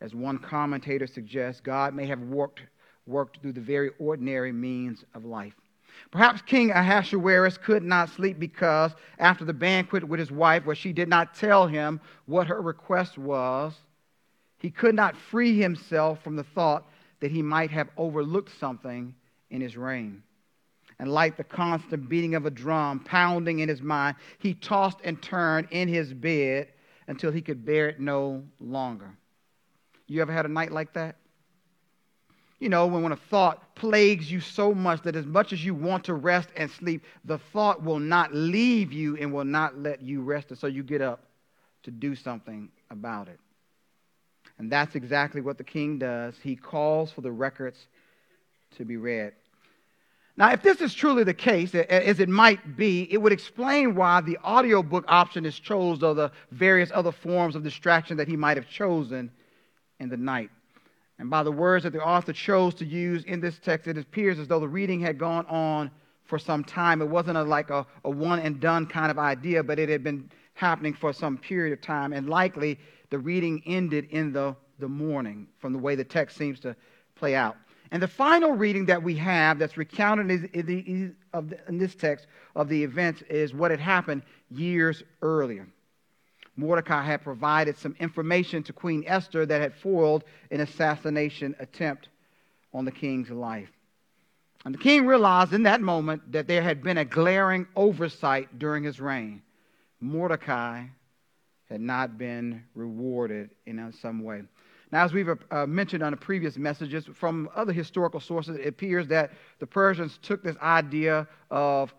as 0.00 0.16
one 0.16 0.38
commentator 0.38 1.06
suggests, 1.06 1.60
God 1.60 1.94
may 1.94 2.06
have 2.06 2.20
worked, 2.20 2.62
worked 3.06 3.40
through 3.40 3.52
the 3.52 3.60
very 3.60 3.90
ordinary 4.00 4.50
means 4.50 5.04
of 5.14 5.24
life. 5.24 5.54
Perhaps 6.10 6.42
King 6.42 6.72
Ahasuerus 6.72 7.56
could 7.56 7.84
not 7.84 8.08
sleep 8.08 8.40
because 8.40 8.92
after 9.20 9.44
the 9.44 9.52
banquet 9.52 10.02
with 10.02 10.18
his 10.18 10.32
wife, 10.32 10.66
where 10.66 10.74
she 10.74 10.92
did 10.92 11.08
not 11.08 11.34
tell 11.34 11.68
him 11.68 12.00
what 12.26 12.48
her 12.48 12.60
request 12.60 13.16
was, 13.16 13.74
he 14.62 14.70
could 14.70 14.94
not 14.94 15.16
free 15.16 15.58
himself 15.60 16.22
from 16.22 16.36
the 16.36 16.44
thought 16.44 16.88
that 17.18 17.32
he 17.32 17.42
might 17.42 17.72
have 17.72 17.88
overlooked 17.96 18.56
something 18.60 19.12
in 19.50 19.60
his 19.60 19.76
reign. 19.76 20.22
And 21.00 21.10
like 21.10 21.36
the 21.36 21.42
constant 21.42 22.08
beating 22.08 22.36
of 22.36 22.46
a 22.46 22.50
drum 22.50 23.00
pounding 23.00 23.58
in 23.58 23.68
his 23.68 23.82
mind, 23.82 24.16
he 24.38 24.54
tossed 24.54 24.98
and 25.02 25.20
turned 25.20 25.66
in 25.72 25.88
his 25.88 26.14
bed 26.14 26.68
until 27.08 27.32
he 27.32 27.42
could 27.42 27.66
bear 27.66 27.88
it 27.88 27.98
no 27.98 28.44
longer. 28.60 29.10
You 30.06 30.22
ever 30.22 30.32
had 30.32 30.46
a 30.46 30.48
night 30.48 30.70
like 30.70 30.92
that? 30.92 31.16
You 32.60 32.68
know, 32.68 32.86
when, 32.86 33.02
when 33.02 33.10
a 33.10 33.16
thought 33.16 33.74
plagues 33.74 34.30
you 34.30 34.38
so 34.38 34.72
much 34.72 35.02
that 35.02 35.16
as 35.16 35.26
much 35.26 35.52
as 35.52 35.64
you 35.64 35.74
want 35.74 36.04
to 36.04 36.14
rest 36.14 36.50
and 36.56 36.70
sleep, 36.70 37.02
the 37.24 37.38
thought 37.38 37.82
will 37.82 37.98
not 37.98 38.32
leave 38.32 38.92
you 38.92 39.16
and 39.16 39.32
will 39.32 39.44
not 39.44 39.76
let 39.76 40.02
you 40.02 40.22
rest. 40.22 40.50
And 40.50 40.58
so 40.58 40.68
you 40.68 40.84
get 40.84 41.02
up 41.02 41.24
to 41.82 41.90
do 41.90 42.14
something 42.14 42.68
about 42.90 43.26
it. 43.26 43.40
And 44.58 44.70
that's 44.70 44.94
exactly 44.94 45.40
what 45.40 45.58
the 45.58 45.64
king 45.64 45.98
does. 45.98 46.34
He 46.42 46.56
calls 46.56 47.10
for 47.10 47.20
the 47.20 47.32
records 47.32 47.86
to 48.76 48.84
be 48.84 48.96
read. 48.96 49.32
Now, 50.36 50.52
if 50.52 50.62
this 50.62 50.80
is 50.80 50.94
truly 50.94 51.24
the 51.24 51.34
case, 51.34 51.74
as 51.74 52.18
it 52.18 52.28
might 52.28 52.76
be, 52.76 53.06
it 53.10 53.18
would 53.18 53.32
explain 53.32 53.94
why 53.94 54.22
the 54.22 54.38
audiobook 54.38 55.04
option 55.08 55.44
is 55.44 55.58
chosen 55.58 56.04
of 56.04 56.16
the 56.16 56.32
various 56.50 56.90
other 56.94 57.12
forms 57.12 57.54
of 57.54 57.62
distraction 57.62 58.16
that 58.16 58.28
he 58.28 58.36
might 58.36 58.56
have 58.56 58.68
chosen 58.68 59.30
in 60.00 60.08
the 60.08 60.16
night. 60.16 60.50
And 61.18 61.28
by 61.28 61.42
the 61.42 61.52
words 61.52 61.84
that 61.84 61.92
the 61.92 62.02
author 62.02 62.32
chose 62.32 62.74
to 62.76 62.86
use 62.86 63.24
in 63.24 63.40
this 63.40 63.58
text, 63.58 63.86
it 63.88 63.98
appears 63.98 64.38
as 64.38 64.48
though 64.48 64.58
the 64.58 64.68
reading 64.68 65.00
had 65.00 65.18
gone 65.18 65.44
on 65.46 65.90
for 66.24 66.38
some 66.38 66.64
time. 66.64 67.02
It 67.02 67.08
wasn't 67.08 67.36
a, 67.36 67.42
like 67.42 67.68
a, 67.68 67.86
a 68.04 68.10
one 68.10 68.38
and 68.38 68.58
done 68.58 68.86
kind 68.86 69.10
of 69.10 69.18
idea, 69.18 69.62
but 69.62 69.78
it 69.78 69.90
had 69.90 70.02
been 70.02 70.30
happening 70.54 70.94
for 70.94 71.12
some 71.12 71.36
period 71.36 71.74
of 71.74 71.82
time. 71.82 72.14
And 72.14 72.28
likely 72.28 72.78
the 73.12 73.18
reading 73.18 73.62
ended 73.66 74.06
in 74.10 74.32
the, 74.32 74.56
the 74.78 74.88
morning 74.88 75.46
from 75.58 75.74
the 75.74 75.78
way 75.78 75.94
the 75.94 76.02
text 76.02 76.34
seems 76.36 76.58
to 76.58 76.74
play 77.14 77.34
out. 77.34 77.56
And 77.90 78.02
the 78.02 78.08
final 78.08 78.52
reading 78.52 78.86
that 78.86 79.02
we 79.02 79.14
have 79.16 79.58
that's 79.58 79.76
recounted 79.76 80.30
in, 80.30 80.66
the, 80.66 81.14
in 81.68 81.78
this 81.78 81.94
text 81.94 82.26
of 82.56 82.70
the 82.70 82.82
events 82.82 83.20
is 83.28 83.52
what 83.52 83.70
had 83.70 83.80
happened 83.80 84.22
years 84.50 85.02
earlier. 85.20 85.68
Mordecai 86.56 87.02
had 87.04 87.20
provided 87.20 87.76
some 87.76 87.94
information 88.00 88.62
to 88.62 88.72
Queen 88.72 89.04
Esther 89.06 89.44
that 89.44 89.60
had 89.60 89.74
foiled 89.74 90.24
an 90.50 90.60
assassination 90.60 91.54
attempt 91.58 92.08
on 92.72 92.86
the 92.86 92.90
king's 92.90 93.30
life. 93.30 93.70
And 94.64 94.74
the 94.74 94.78
king 94.78 95.04
realized 95.04 95.52
in 95.52 95.64
that 95.64 95.82
moment 95.82 96.32
that 96.32 96.46
there 96.46 96.62
had 96.62 96.82
been 96.82 96.96
a 96.96 97.04
glaring 97.04 97.66
oversight 97.76 98.58
during 98.58 98.84
his 98.84 99.00
reign. 99.00 99.42
Mordecai 100.00 100.84
had 101.72 101.80
not 101.80 102.18
been 102.18 102.62
rewarded 102.74 103.50
in 103.66 103.92
some 104.00 104.22
way. 104.22 104.42
Now, 104.92 105.04
as 105.04 105.14
we've 105.14 105.30
uh, 105.50 105.66
mentioned 105.66 106.02
on 106.02 106.10
the 106.10 106.18
previous 106.18 106.58
messages, 106.58 107.06
from 107.14 107.48
other 107.56 107.72
historical 107.72 108.20
sources, 108.20 108.58
it 108.58 108.66
appears 108.66 109.08
that 109.08 109.32
the 109.58 109.66
Persians 109.66 110.18
took 110.20 110.42
this 110.42 110.56
idea 110.60 111.26
of, 111.50 111.94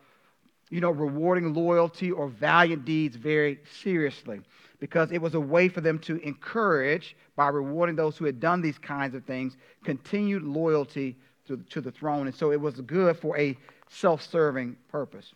you 0.70 0.80
know, 0.80 0.92
rewarding 0.92 1.56
loyalty 1.56 2.12
or 2.12 2.28
valiant 2.28 2.86
deeds 2.86 3.16
very 3.16 3.60
seriously 3.82 4.42
because 4.80 5.12
it 5.12 5.20
was 5.20 5.34
a 5.34 5.40
way 5.40 5.70
for 5.70 5.82
them 5.82 5.98
to 5.98 6.18
encourage, 6.18 7.16
by 7.36 7.48
rewarding 7.48 7.96
those 7.96 8.16
who 8.16 8.26
had 8.26 8.40
done 8.40 8.62
these 8.62 8.78
kinds 8.78 9.16
of 9.16 9.26
things, 9.26 9.58
continued 9.84 10.44
loyalty 10.44 11.18
to, 11.48 11.58
to 11.72 11.82
the 11.82 11.92
throne. 11.92 12.28
And 12.28 12.36
so 12.36 12.52
it 12.52 12.62
was 12.62 12.80
good 12.82 13.18
for 13.18 13.36
a 13.40 13.58
self 13.90 14.22
serving 14.22 14.78
purpose. 14.90 15.34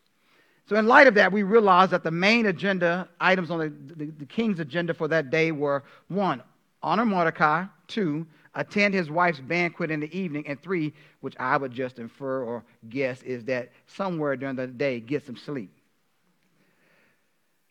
So, 0.67 0.75
in 0.75 0.85
light 0.85 1.07
of 1.07 1.13
that, 1.15 1.31
we 1.31 1.43
realize 1.43 1.91
that 1.91 2.03
the 2.03 2.11
main 2.11 2.47
agenda 2.47 3.07
items 3.21 3.49
on 3.49 3.59
the, 3.59 3.73
the, 3.95 4.11
the, 4.11 4.25
king's 4.25 4.59
agenda 4.59 4.93
for 4.93 5.07
that 5.07 5.29
day 5.29 5.53
were 5.53 5.83
one, 6.09 6.43
honor 6.83 7.05
Mordecai, 7.05 7.65
two, 7.87 8.27
attend 8.53 8.93
his 8.93 9.09
wife's 9.09 9.39
banquet 9.39 9.91
in 9.91 10.01
the 10.01 10.17
evening, 10.17 10.45
and 10.45 10.61
three, 10.61 10.93
which 11.21 11.35
I 11.39 11.55
would 11.55 11.71
just 11.71 11.99
infer 11.99 12.43
or 12.43 12.65
guess, 12.89 13.23
is 13.23 13.45
that 13.45 13.71
somewhere 13.85 14.35
during 14.35 14.57
the 14.57 14.67
day, 14.67 14.99
get 14.99 15.25
some 15.25 15.37
sleep. 15.37 15.71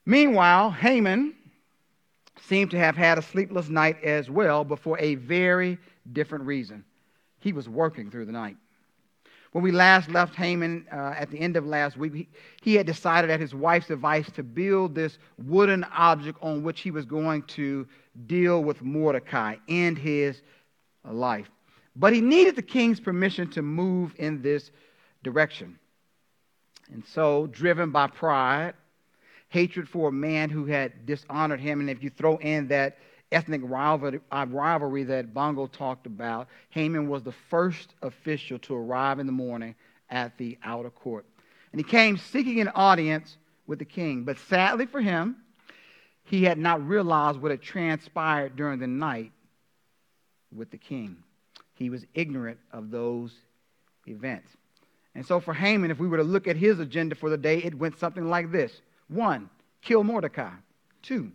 Meanwhile, 0.07 0.71
Haman 0.71 1.35
seemed 2.43 2.71
to 2.71 2.79
have 2.79 2.97
had 2.97 3.19
a 3.19 3.23
sleepless 3.23 3.69
night 3.69 4.03
as 4.05 4.31
well, 4.31 4.65
but 4.65 4.79
for 4.79 4.99
a 4.99 5.17
very 5.17 5.79
different 6.13 6.45
reason. 6.45 6.85
He 7.41 7.53
was 7.53 7.69
working 7.69 8.11
through 8.11 8.25
the 8.27 8.33
night. 8.33 8.57
When 9.57 9.63
we 9.63 9.73
last 9.73 10.11
left 10.11 10.35
Haman 10.35 10.85
uh, 10.93 11.15
at 11.17 11.31
the 11.31 11.41
end 11.41 11.57
of 11.57 11.65
last 11.65 11.97
week, 11.97 12.13
he, 12.13 12.29
he 12.61 12.75
had 12.75 12.85
decided 12.85 13.31
at 13.31 13.41
his 13.41 13.55
wife's 13.55 13.89
advice 13.89 14.31
to 14.33 14.43
build 14.43 14.95
this 14.95 15.17
wooden 15.39 15.83
object 15.97 16.39
on 16.43 16.63
which 16.63 16.83
he 16.83 16.91
was 16.91 17.07
going 17.07 17.43
to 17.45 17.89
deal 18.27 18.63
with 18.63 18.83
Mordecai 18.83 19.57
and 19.67 19.97
his 19.97 20.43
life. 21.11 21.49
But 21.97 22.13
he 22.13 22.21
needed 22.21 22.55
the 22.55 22.61
king's 22.61 23.01
permission 23.01 23.49
to 23.53 23.63
move 23.63 24.15
in 24.19 24.43
this 24.43 24.73
direction. 25.25 25.79
And 26.93 27.03
so, 27.07 27.47
driven 27.47 27.91
by 27.91 28.09
pride, 28.09 28.75
hatred 29.49 29.89
for 29.89 30.11
a 30.11 30.13
man 30.13 30.51
who 30.51 30.67
had 30.67 31.07
dishonored 31.07 31.61
him, 31.61 31.81
and 31.81 31.89
if 31.89 32.03
you 32.03 32.11
throw 32.11 32.37
in 32.37 32.69
that 32.69 32.99
ethnic 33.33 33.61
rivalry, 33.65 34.21
uh, 34.31 34.47
rivalry 34.49 35.05
that 35.05 35.35
Bongo 35.35 35.67
talked 35.67 36.07
about, 36.07 36.49
Haman 36.71 37.09
was 37.09 37.23
the 37.23 37.33
first 37.33 37.95
official 38.03 38.59
to 38.61 38.75
arrive 38.75 39.19
in 39.19 39.27
the 39.27 39.33
morning 39.33 39.75
at 40.11 40.37
the 40.39 40.59
outer 40.65 40.91
court. 40.91 41.27
And 41.73 41.81
he 41.81 41.85
came 41.85 42.17
seeking 42.17 42.61
an 42.61 42.69
audience 42.75 43.37
with 43.67 43.79
the 43.79 43.85
king. 43.85 44.25
But 44.25 44.39
sadly 44.39 44.87
for 44.87 45.01
him, 45.01 45.37
he 46.25 46.45
had 46.45 46.59
not 46.59 46.87
realized 46.87 47.41
what 47.41 47.51
had 47.51 47.63
transpired 47.63 48.57
during 48.57 48.79
the 48.79 48.87
night 48.87 49.33
with 50.55 50.71
the 50.71 50.79
king. 50.79 51.17
He 51.75 51.91
was 51.91 52.05
ignorant 52.15 52.59
of 52.73 52.91
those 52.91 53.33
events. 54.07 54.51
And 55.15 55.27
so 55.27 55.41
for 55.41 55.55
Haman, 55.55 55.91
if 55.91 55.99
we 55.99 56.09
were 56.09 56.17
to 56.19 56.23
look 56.23 56.47
at 56.47 56.57
his 56.57 56.79
agenda 56.79 57.15
for 57.15 57.31
the 57.31 57.37
day, 57.37 57.59
it 57.59 57.75
went 57.75 57.99
something 57.99 58.29
like 58.29 58.53
this 58.53 58.81
one, 59.09 59.49
kill 59.83 60.03
Mordecai. 60.03 60.51
Two, 61.03 61.31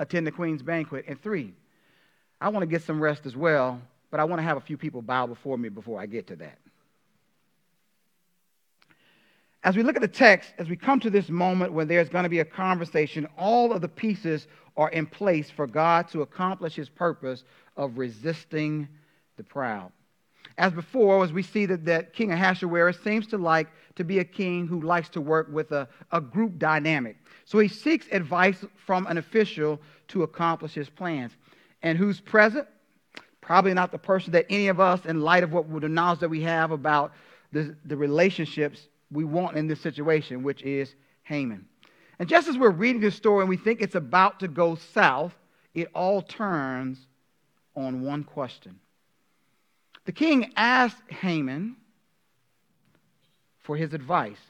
attend 0.00 0.26
the 0.26 0.32
queen's 0.32 0.62
banquet. 0.62 1.04
And 1.06 1.22
three, 1.22 1.52
I 2.40 2.48
want 2.48 2.62
to 2.62 2.66
get 2.66 2.82
some 2.82 3.00
rest 3.00 3.26
as 3.26 3.36
well, 3.36 3.80
but 4.10 4.18
I 4.18 4.24
want 4.24 4.40
to 4.40 4.42
have 4.42 4.56
a 4.56 4.60
few 4.60 4.76
people 4.76 5.02
bow 5.02 5.26
before 5.26 5.56
me 5.56 5.68
before 5.68 6.00
I 6.00 6.06
get 6.06 6.26
to 6.28 6.36
that. 6.36 6.58
As 9.62 9.76
we 9.76 9.82
look 9.82 9.94
at 9.94 10.02
the 10.02 10.08
text, 10.08 10.54
as 10.56 10.70
we 10.70 10.76
come 10.76 11.00
to 11.00 11.10
this 11.10 11.28
moment 11.28 11.74
when 11.74 11.86
there's 11.86 12.08
going 12.08 12.22
to 12.22 12.30
be 12.30 12.38
a 12.38 12.46
conversation, 12.46 13.28
all 13.36 13.72
of 13.72 13.82
the 13.82 13.88
pieces 13.88 14.48
are 14.74 14.88
in 14.88 15.04
place 15.04 15.50
for 15.50 15.66
God 15.66 16.08
to 16.08 16.22
accomplish 16.22 16.74
his 16.74 16.88
purpose 16.88 17.44
of 17.76 17.98
resisting 17.98 18.88
the 19.36 19.44
proud. 19.44 19.92
As 20.58 20.72
before, 20.72 21.24
as 21.24 21.32
we 21.32 21.42
see 21.42 21.66
that, 21.66 21.84
that 21.86 22.12
King 22.12 22.32
Ahasuerus 22.32 22.98
seems 23.02 23.26
to 23.28 23.38
like 23.38 23.68
to 23.96 24.04
be 24.04 24.18
a 24.18 24.24
king 24.24 24.66
who 24.66 24.80
likes 24.80 25.08
to 25.10 25.20
work 25.20 25.48
with 25.50 25.72
a, 25.72 25.88
a 26.12 26.20
group 26.20 26.58
dynamic. 26.58 27.16
So 27.44 27.58
he 27.58 27.68
seeks 27.68 28.06
advice 28.12 28.64
from 28.86 29.06
an 29.06 29.18
official 29.18 29.80
to 30.08 30.22
accomplish 30.22 30.74
his 30.74 30.88
plans. 30.88 31.32
And 31.82 31.96
who's 31.96 32.20
present? 32.20 32.66
Probably 33.40 33.74
not 33.74 33.90
the 33.90 33.98
person 33.98 34.32
that 34.32 34.46
any 34.50 34.68
of 34.68 34.80
us, 34.80 35.04
in 35.06 35.20
light 35.20 35.42
of 35.42 35.52
what 35.52 35.68
the 35.80 35.88
knowledge 35.88 36.20
that 36.20 36.28
we 36.28 36.42
have 36.42 36.70
about 36.70 37.12
the, 37.52 37.76
the 37.84 37.96
relationships 37.96 38.88
we 39.10 39.24
want 39.24 39.56
in 39.56 39.66
this 39.66 39.80
situation, 39.80 40.42
which 40.42 40.62
is 40.62 40.94
Haman. 41.24 41.66
And 42.18 42.28
just 42.28 42.48
as 42.48 42.58
we're 42.58 42.70
reading 42.70 43.00
this 43.00 43.14
story 43.14 43.40
and 43.40 43.48
we 43.48 43.56
think 43.56 43.80
it's 43.80 43.94
about 43.94 44.40
to 44.40 44.48
go 44.48 44.74
south, 44.74 45.34
it 45.74 45.88
all 45.94 46.22
turns 46.22 46.98
on 47.74 48.02
one 48.02 48.24
question. 48.24 48.78
The 50.04 50.12
king 50.12 50.52
asked 50.56 51.02
Haman 51.08 51.76
for 53.58 53.76
his 53.76 53.92
advice, 53.92 54.40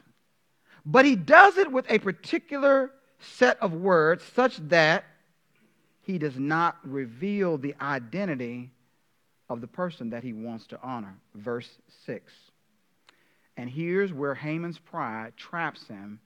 but 0.85 1.05
he 1.05 1.15
does 1.15 1.57
it 1.57 1.71
with 1.71 1.85
a 1.89 1.99
particular 1.99 2.91
set 3.19 3.59
of 3.61 3.73
words 3.73 4.23
such 4.33 4.57
that 4.69 5.05
he 6.01 6.17
does 6.17 6.37
not 6.37 6.77
reveal 6.83 7.57
the 7.57 7.75
identity 7.79 8.71
of 9.49 9.61
the 9.61 9.67
person 9.67 10.09
that 10.09 10.23
he 10.23 10.33
wants 10.33 10.65
to 10.67 10.79
honor. 10.81 11.15
Verse 11.35 11.69
6. 12.05 12.33
And 13.57 13.69
here's 13.69 14.13
where 14.13 14.33
Haman's 14.33 14.79
pride 14.79 15.33
traps 15.37 15.87
him 15.87 16.19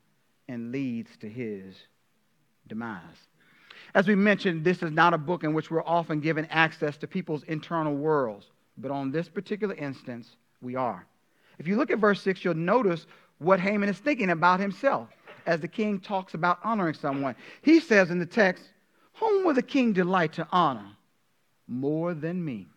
and 0.47 0.71
leads 0.71 1.17
to 1.17 1.29
his 1.29 1.75
demise. 2.67 3.01
As 3.93 4.07
we 4.07 4.15
mentioned, 4.15 4.63
this 4.63 4.83
is 4.83 4.91
not 4.91 5.13
a 5.13 5.17
book 5.17 5.43
in 5.43 5.53
which 5.53 5.69
we're 5.69 5.83
often 5.83 6.19
given 6.19 6.45
access 6.45 6.97
to 6.97 7.07
people's 7.07 7.43
internal 7.43 7.95
worlds, 7.95 8.45
but 8.77 8.91
on 8.91 9.11
this 9.11 9.29
particular 9.29 9.75
instance, 9.75 10.35
we 10.61 10.75
are. 10.75 11.05
If 11.57 11.67
you 11.67 11.77
look 11.77 11.91
at 11.91 11.99
verse 11.99 12.21
6, 12.21 12.43
you'll 12.43 12.55
notice 12.55 13.07
what 13.39 13.59
Haman 13.59 13.89
is 13.89 13.97
thinking 13.97 14.29
about 14.29 14.59
himself 14.59 15.09
as 15.45 15.61
the 15.61 15.67
king 15.67 15.99
talks 15.99 16.33
about 16.33 16.59
honoring 16.63 16.93
someone. 16.93 17.35
He 17.61 17.79
says 17.79 18.11
in 18.11 18.19
the 18.19 18.25
text, 18.25 18.63
Whom 19.13 19.45
will 19.45 19.53
the 19.53 19.61
king 19.61 19.93
delight 19.93 20.33
to 20.33 20.47
honor 20.51 20.87
more 21.67 22.13
than 22.13 22.43
me? 22.43 22.67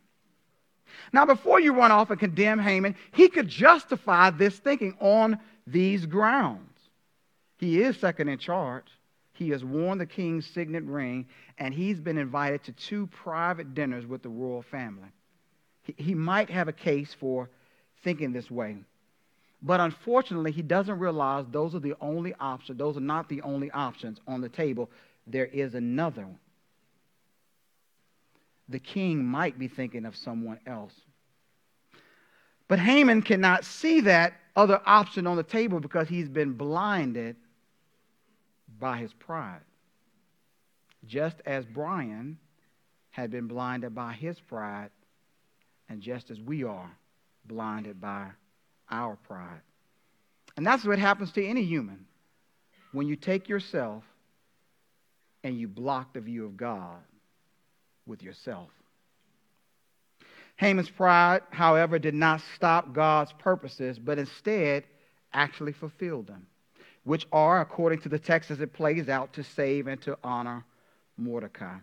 Now, 1.12 1.26
before 1.26 1.60
you 1.60 1.74
run 1.74 1.92
off 1.92 2.10
and 2.10 2.18
condemn 2.18 2.58
Haman, 2.58 2.96
he 3.12 3.28
could 3.28 3.48
justify 3.48 4.30
this 4.30 4.58
thinking 4.58 4.96
on 5.00 5.38
these 5.66 6.06
grounds. 6.06 6.62
He 7.58 7.82
is 7.82 7.96
second 7.96 8.28
in 8.28 8.38
charge. 8.38 8.86
He 9.32 9.50
has 9.50 9.64
worn 9.64 9.98
the 9.98 10.06
king's 10.06 10.46
signet 10.46 10.84
ring, 10.84 11.26
and 11.58 11.72
he's 11.72 12.00
been 12.00 12.18
invited 12.18 12.64
to 12.64 12.72
two 12.72 13.06
private 13.08 13.74
dinners 13.74 14.06
with 14.06 14.22
the 14.22 14.28
royal 14.28 14.62
family. 14.62 15.08
He, 15.96 16.14
might 16.14 16.50
have 16.50 16.68
a 16.68 16.72
case 16.72 17.14
for 17.14 17.48
thinking 18.02 18.32
this 18.32 18.50
way. 18.50 18.76
But 19.62 19.80
unfortunately, 19.80 20.52
he 20.52 20.62
doesn't 20.62 20.98
realize 20.98 21.46
those 21.50 21.74
are 21.74 21.80
the 21.80 21.94
only 22.00 22.34
options. 22.38 22.78
Those 22.78 22.96
are 22.96 23.00
not 23.00 23.28
the 23.28 23.42
only 23.42 23.70
options 23.70 24.20
on 24.26 24.40
the 24.40 24.48
table. 24.48 24.90
There 25.26 25.46
is 25.46 25.74
another 25.74 26.22
one 26.22 26.38
the 28.68 28.78
king 28.78 29.24
might 29.24 29.58
be 29.58 29.68
thinking 29.68 30.04
of 30.04 30.14
someone 30.14 30.58
else. 30.66 30.92
But 32.68 32.78
Haman 32.78 33.22
cannot 33.22 33.64
see 33.64 34.02
that 34.02 34.34
other 34.54 34.80
option 34.84 35.26
on 35.26 35.36
the 35.36 35.42
table 35.42 35.80
because 35.80 36.08
he's 36.08 36.28
been 36.28 36.52
blinded 36.52 37.36
by 38.78 38.98
his 38.98 39.12
pride. 39.14 39.60
Just 41.06 41.36
as 41.46 41.64
Brian 41.64 42.38
had 43.10 43.30
been 43.30 43.46
blinded 43.46 43.94
by 43.94 44.12
his 44.12 44.38
pride, 44.38 44.90
and 45.88 46.00
just 46.00 46.30
as 46.30 46.40
we 46.40 46.64
are 46.64 46.90
blinded 47.44 48.00
by 48.00 48.28
our 48.90 49.16
pride. 49.16 49.60
And 50.56 50.66
that's 50.66 50.84
what 50.84 50.98
happens 50.98 51.32
to 51.32 51.46
any 51.46 51.64
human. 51.64 52.06
When 52.92 53.06
you 53.06 53.16
take 53.16 53.48
yourself 53.48 54.04
and 55.44 55.58
you 55.58 55.68
block 55.68 56.14
the 56.14 56.20
view 56.20 56.44
of 56.44 56.56
God, 56.56 56.98
with 58.08 58.22
yourself. 58.22 58.70
Haman's 60.56 60.90
pride, 60.90 61.42
however, 61.50 62.00
did 62.00 62.14
not 62.14 62.40
stop 62.56 62.92
God's 62.92 63.32
purposes, 63.38 63.98
but 63.98 64.18
instead 64.18 64.84
actually 65.32 65.72
fulfilled 65.72 66.26
them, 66.26 66.46
which 67.04 67.26
are, 67.30 67.60
according 67.60 68.00
to 68.00 68.08
the 68.08 68.18
text 68.18 68.50
as 68.50 68.60
it 68.60 68.72
plays 68.72 69.08
out, 69.08 69.34
to 69.34 69.44
save 69.44 69.86
and 69.86 70.00
to 70.02 70.18
honor 70.24 70.64
Mordecai. 71.16 71.76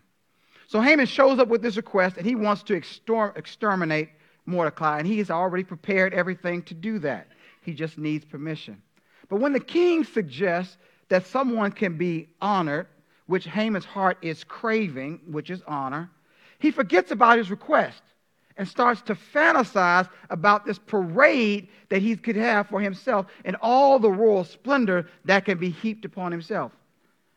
So 0.68 0.82
Haman 0.82 1.06
shows 1.06 1.40
up 1.40 1.48
with 1.48 1.62
this 1.62 1.78
request, 1.78 2.18
and 2.18 2.26
he 2.26 2.36
wants 2.36 2.64
to 2.64 2.74
exterminate 2.74 4.10
Mordecai, 4.46 5.00
and 5.00 5.08
he 5.08 5.18
has 5.20 5.30
already 5.30 5.64
prepared 5.64 6.14
everything 6.14 6.64
to 6.64 6.74
do 6.74 7.00
that. 7.00 7.28
He 7.62 7.74
just 7.74 7.98
needs 7.98 8.26
permission. 8.26 8.82
But 9.30 9.38
when 9.38 9.54
the 9.54 9.60
king 9.60 10.04
suggests 10.04 10.78
that 11.10 11.26
someone 11.26 11.72
can 11.72 11.98
be 11.98 12.30
honored, 12.42 12.88
which 13.28 13.46
Haman's 13.46 13.86
heart 13.86 14.18
is 14.22 14.44
craving, 14.44 15.22
which 15.28 15.50
is 15.50 15.64
honor, 15.68 16.10
he 16.60 16.72
forgets 16.72 17.12
about 17.12 17.38
his 17.38 17.50
request 17.50 18.02
and 18.58 18.68
starts 18.68 19.02
to 19.02 19.16
fantasize 19.16 20.08
about 20.30 20.66
this 20.66 20.80
parade 20.80 21.68
that 21.90 22.02
he 22.02 22.16
could 22.16 22.36
have 22.36 22.68
for 22.70 22.80
himself 22.80 23.26
and 23.44 23.56
all 23.62 24.00
the 24.00 24.10
royal 24.10 24.44
splendor 24.44 25.08
that 25.26 25.44
can 25.46 25.58
be 25.58 25.70
heaped 25.70 26.06
upon 26.06 26.32
himself. 26.32 26.72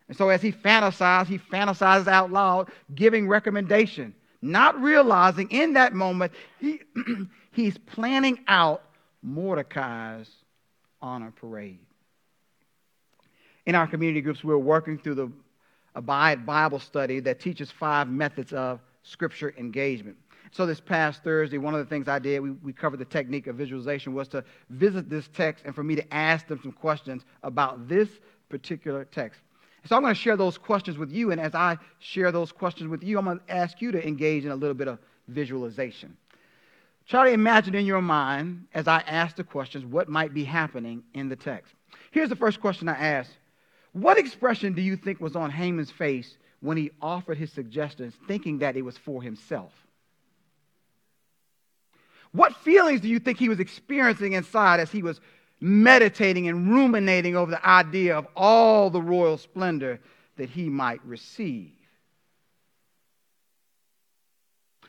And 0.09 0.17
so, 0.17 0.31
as 0.31 0.41
he 0.41 0.53
fantasizes, 0.53 1.27
he 1.27 1.39
fantasizes 1.39 2.09
out 2.09 2.33
loud, 2.33 2.71
giving 2.95 3.29
recommendation, 3.29 4.15
not 4.41 4.81
realizing 4.81 5.51
in 5.51 5.75
that 5.75 5.93
moment 5.93 6.33
he, 6.61 6.81
he's 7.53 7.77
planning 7.77 8.41
out 8.49 8.83
Mordecai's 9.23 10.31
honor 11.03 11.33
parade. 11.37 11.79
In 13.67 13.75
our 13.75 13.87
community 13.87 14.23
groups, 14.23 14.43
we're 14.43 14.57
working 14.57 14.99
through 14.99 15.17
the 15.17 15.33
Abide 15.95 16.47
Bible 16.47 16.79
study 16.79 17.21
that 17.21 17.41
teaches 17.41 17.71
five 17.71 18.09
methods 18.09 18.53
of 18.53 18.81
scripture 19.03 19.55
engagement. 19.59 20.17
So 20.53 20.65
this 20.65 20.81
past 20.81 21.23
Thursday, 21.23 21.59
one 21.59 21.75
of 21.75 21.81
the 21.81 21.87
things 21.87 22.09
I 22.09 22.19
did, 22.19 22.41
we, 22.41 22.53
we 22.53 22.73
covered 22.73 22.99
the 22.99 23.05
technique 23.05 23.47
of 23.47 23.57
visualization, 23.57 24.15
was 24.15 24.29
to 24.29 24.45
visit 24.71 25.11
this 25.11 25.29
text 25.35 25.65
and 25.67 25.75
for 25.75 25.83
me 25.83 25.95
to 25.97 26.15
ask 26.15 26.47
them 26.47 26.61
some 26.63 26.73
questions 26.73 27.25
about 27.43 27.89
this 27.89 28.09
particular 28.49 29.05
text. 29.05 29.41
So 29.89 29.97
I'm 29.97 30.03
going 30.03 30.15
to 30.15 30.21
share 30.21 30.37
those 30.37 30.59
questions 30.59 30.99
with 30.99 31.11
you, 31.11 31.31
and 31.31 31.41
as 31.41 31.55
I 31.55 31.79
share 31.99 32.31
those 32.31 32.53
questions 32.53 32.91
with 32.91 33.03
you, 33.03 33.19
I'm 33.19 33.25
going 33.25 33.39
to 33.39 33.51
ask 33.51 33.81
you 33.81 33.91
to 33.93 34.07
engage 34.07 34.45
in 34.45 34.51
a 34.51 34.55
little 34.55 34.75
bit 34.75 34.87
of 34.87 34.99
visualization. 35.29 36.15
Try 37.09 37.29
to 37.29 37.33
imagine 37.33 37.75
in 37.75 37.87
your 37.87 38.03
mind, 38.03 38.67
as 38.75 38.87
I 38.87 38.99
ask 39.07 39.37
the 39.37 39.45
questions, 39.45 39.87
what 39.87 40.11
might 40.11 40.35
be 40.35 40.45
happening 40.45 41.05
in 41.15 41.31
the 41.31 41.37
text. 41.37 41.73
Here's 42.11 42.29
the 42.29 42.37
first 42.37 42.61
question 42.61 42.87
I 42.87 42.99
asked 42.99 43.39
What 43.93 44.19
expression 44.19 44.75
do 44.75 44.83
you 44.83 44.95
think 44.95 45.23
was 45.23 45.35
on 45.35 45.51
Haman's 45.51 45.91
face 45.91 46.37
when 46.61 46.77
he 46.77 46.91
offered 47.01 47.39
his 47.39 47.51
suggestions, 47.51 48.13
thinking 48.27 48.59
that 48.59 48.77
it 48.77 48.83
was 48.83 48.99
for 48.99 49.23
himself? 49.23 49.73
What 52.33 52.55
feelings 52.57 53.01
do 53.01 53.09
you 53.09 53.19
think 53.19 53.39
he 53.39 53.49
was 53.49 53.59
experiencing 53.59 54.35
inside 54.35 54.81
as 54.81 54.93
he 54.93 55.03
was 55.03 55.19
meditating 55.61 56.49
and 56.49 56.71
ruminating 56.71 57.37
over 57.37 57.51
the 57.51 57.67
idea 57.67 58.17
of 58.17 58.27
all 58.37 58.91
the 58.91 59.03
royal 59.03 59.39
splendor 59.39 60.01
that 60.37 60.51
he 60.51 60.69
might 60.69 61.05
receive? 61.05 61.73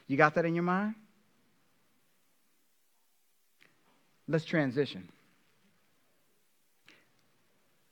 You 0.08 0.18
got 0.18 0.36
that 0.36 0.46
in 0.46 0.56
your 0.56 0.64
mind? 0.64 0.96
Let's 4.28 4.46
transition. 4.46 5.10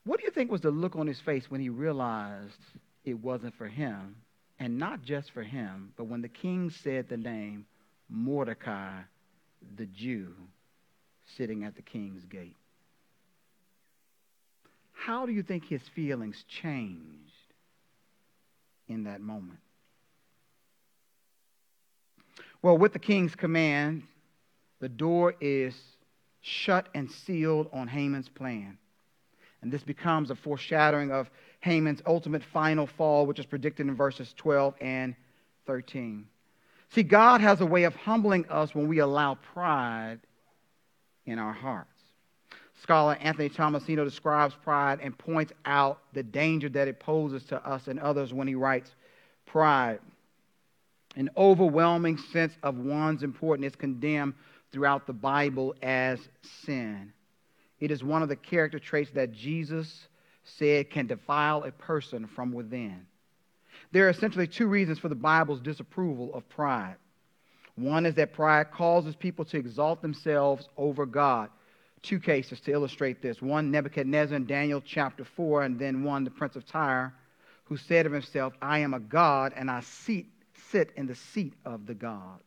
What 0.04 0.20
do 0.20 0.26
you 0.26 0.32
think 0.32 0.52
was 0.52 0.62
the 0.62 0.72
look 0.72 0.96
on 0.96 1.06
his 1.06 1.20
face 1.20 1.50
when 1.50 1.60
he 1.60 1.70
realized 1.70 2.62
it 3.04 3.20
wasn't 3.20 3.56
for 3.56 3.68
him, 3.68 4.16
and 4.60 4.78
not 4.78 5.04
just 5.04 5.32
for 5.32 5.44
him, 5.44 5.94
but 5.98 6.06
when 6.06 6.22
the 6.22 6.30
king 6.30 6.70
said 6.70 7.10
the 7.10 7.18
name 7.18 7.66
Mordecai, 8.10 9.02
the 9.76 9.86
Jew, 9.86 10.34
sitting 11.36 11.64
at 11.64 11.76
the 11.76 11.82
king's 11.82 12.24
gate. 12.26 12.56
How 15.06 15.26
do 15.26 15.32
you 15.32 15.44
think 15.44 15.66
his 15.66 15.82
feelings 15.96 16.44
changed 16.48 17.54
in 18.88 19.04
that 19.06 19.22
moment? 19.22 19.60
Well, 22.62 22.78
with 22.78 22.94
the 22.94 23.00
king's 23.00 23.36
command, 23.36 24.04
the 24.80 24.90
door 24.90 25.36
is 25.40 25.76
shut 26.42 26.90
and 26.94 27.10
sealed 27.12 27.70
on 27.72 27.88
Haman's 27.88 28.30
plan. 28.30 28.78
And 29.62 29.72
this 29.72 29.84
becomes 29.84 30.30
a 30.30 30.36
foreshadowing 30.36 31.12
of 31.12 31.30
Haman's 31.62 32.02
ultimate 32.06 32.44
final 32.44 32.88
fall, 32.88 33.26
which 33.26 33.40
is 33.40 33.46
predicted 33.46 33.88
in 33.88 33.96
verses 33.96 34.34
12 34.38 34.76
and 34.82 35.16
13. 35.66 36.28
See, 36.90 37.04
God 37.04 37.42
has 37.42 37.62
a 37.62 37.66
way 37.66 37.84
of 37.84 37.96
humbling 37.96 38.48
us 38.50 38.74
when 38.74 38.88
we 38.88 39.00
allow 39.00 39.36
pride 39.54 40.20
in 41.26 41.40
our 41.40 41.54
hearts. 41.54 41.97
Scholar 42.82 43.18
Anthony 43.20 43.50
Tomasino 43.50 44.04
describes 44.04 44.54
pride 44.64 45.00
and 45.02 45.18
points 45.18 45.52
out 45.66 46.00
the 46.14 46.24
danger 46.24 46.70
that 46.70 46.88
it 46.88 47.00
poses 47.00 47.44
to 47.46 47.66
us 47.68 47.88
and 47.88 48.00
others 48.00 48.34
when 48.34 48.48
he 48.48 48.56
writes 48.56 48.96
Pride, 49.46 50.00
an 51.16 51.30
overwhelming 51.36 52.18
sense 52.18 52.54
of 52.62 52.78
one's 52.78 53.24
importance, 53.24 53.74
is 53.74 53.76
condemned 53.76 54.36
throughout 54.72 55.08
the 55.08 55.14
Bible 55.14 55.74
as 55.82 56.20
sin. 56.66 57.12
It 57.80 57.92
is 57.92 58.04
one 58.04 58.22
of 58.22 58.30
the 58.30 58.36
character 58.36 58.80
traits 58.80 59.12
that 59.12 59.32
Jesus 59.32 60.08
said 60.44 60.90
can 60.90 61.08
defile 61.08 61.64
a 61.64 61.72
person 61.72 62.28
from 62.28 62.52
within. 62.52 63.06
There 63.92 64.06
are 64.06 64.10
essentially 64.10 64.48
two 64.48 64.68
reasons 64.68 65.00
for 65.00 65.10
the 65.10 65.16
Bible's 65.16 65.62
disapproval 65.62 66.34
of 66.34 66.48
pride. 66.50 66.96
One 67.76 68.06
is 68.06 68.16
that 68.16 68.34
pride 68.34 68.72
causes 68.72 69.16
people 69.16 69.46
to 69.46 69.58
exalt 69.58 70.02
themselves 70.02 70.68
over 70.78 71.06
God. 71.06 71.50
Two 72.04 72.20
cases 72.20 72.60
to 72.62 72.72
illustrate 72.72 73.22
this 73.22 73.42
one, 73.42 73.72
Nebuchadnezzar 73.72 74.36
in 74.36 74.46
Daniel 74.46 74.82
chapter 74.82 75.24
4, 75.24 75.64
and 75.64 75.80
then 75.80 76.04
one, 76.04 76.24
the 76.24 76.30
prince 76.30 76.56
of 76.56 76.66
Tyre, 76.66 77.14
who 77.66 77.78
said 77.78 78.06
of 78.06 78.12
himself, 78.12 78.54
I 78.62 78.80
am 78.80 78.94
a 78.94 79.00
God 79.00 79.54
and 79.56 79.70
I 79.70 79.82
sit, 79.82 80.26
sit 80.70 80.92
in 80.96 81.08
the 81.08 81.16
seat 81.16 81.54
of 81.66 81.86
the 81.86 81.94
gods. 81.94 82.44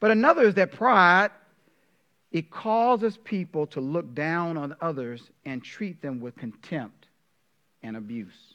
But 0.00 0.10
another 0.10 0.42
is 0.42 0.54
that 0.54 0.72
pride 0.72 1.30
it 2.32 2.50
causes 2.50 3.18
people 3.18 3.66
to 3.68 3.80
look 3.80 4.14
down 4.14 4.56
on 4.56 4.74
others 4.80 5.22
and 5.44 5.62
treat 5.62 6.00
them 6.00 6.18
with 6.18 6.34
contempt 6.34 7.06
and 7.82 7.94
abuse. 7.94 8.54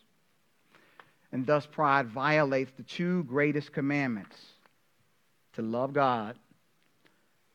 And 1.31 1.45
thus, 1.45 1.67
pride 1.67 2.07
violates 2.07 2.71
the 2.75 2.83
two 2.83 3.23
greatest 3.25 3.71
commandments 3.71 4.35
to 5.53 5.61
love 5.61 5.93
God 5.93 6.37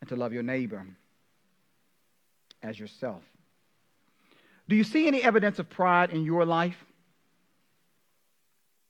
and 0.00 0.08
to 0.10 0.16
love 0.16 0.32
your 0.32 0.44
neighbor 0.44 0.86
as 2.62 2.78
yourself. 2.78 3.22
Do 4.68 4.76
you 4.76 4.84
see 4.84 5.06
any 5.06 5.22
evidence 5.22 5.58
of 5.58 5.68
pride 5.68 6.10
in 6.10 6.24
your 6.24 6.44
life? 6.44 6.76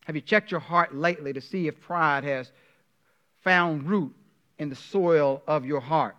Have 0.05 0.17
you 0.17 0.23
checked 0.23 0.51
your 0.51 0.61
heart 0.61 0.95
lately 0.95 1.33
to 1.33 1.41
see 1.41 1.69
if 1.69 1.81
pride 1.81 2.25
has 2.25 2.51
found 3.43 3.89
root 3.89 4.15
in 4.59 4.69
the 4.69 4.77
soil 4.77 5.43
of 5.47 5.65
your 5.65 5.81
heart? 5.81 6.17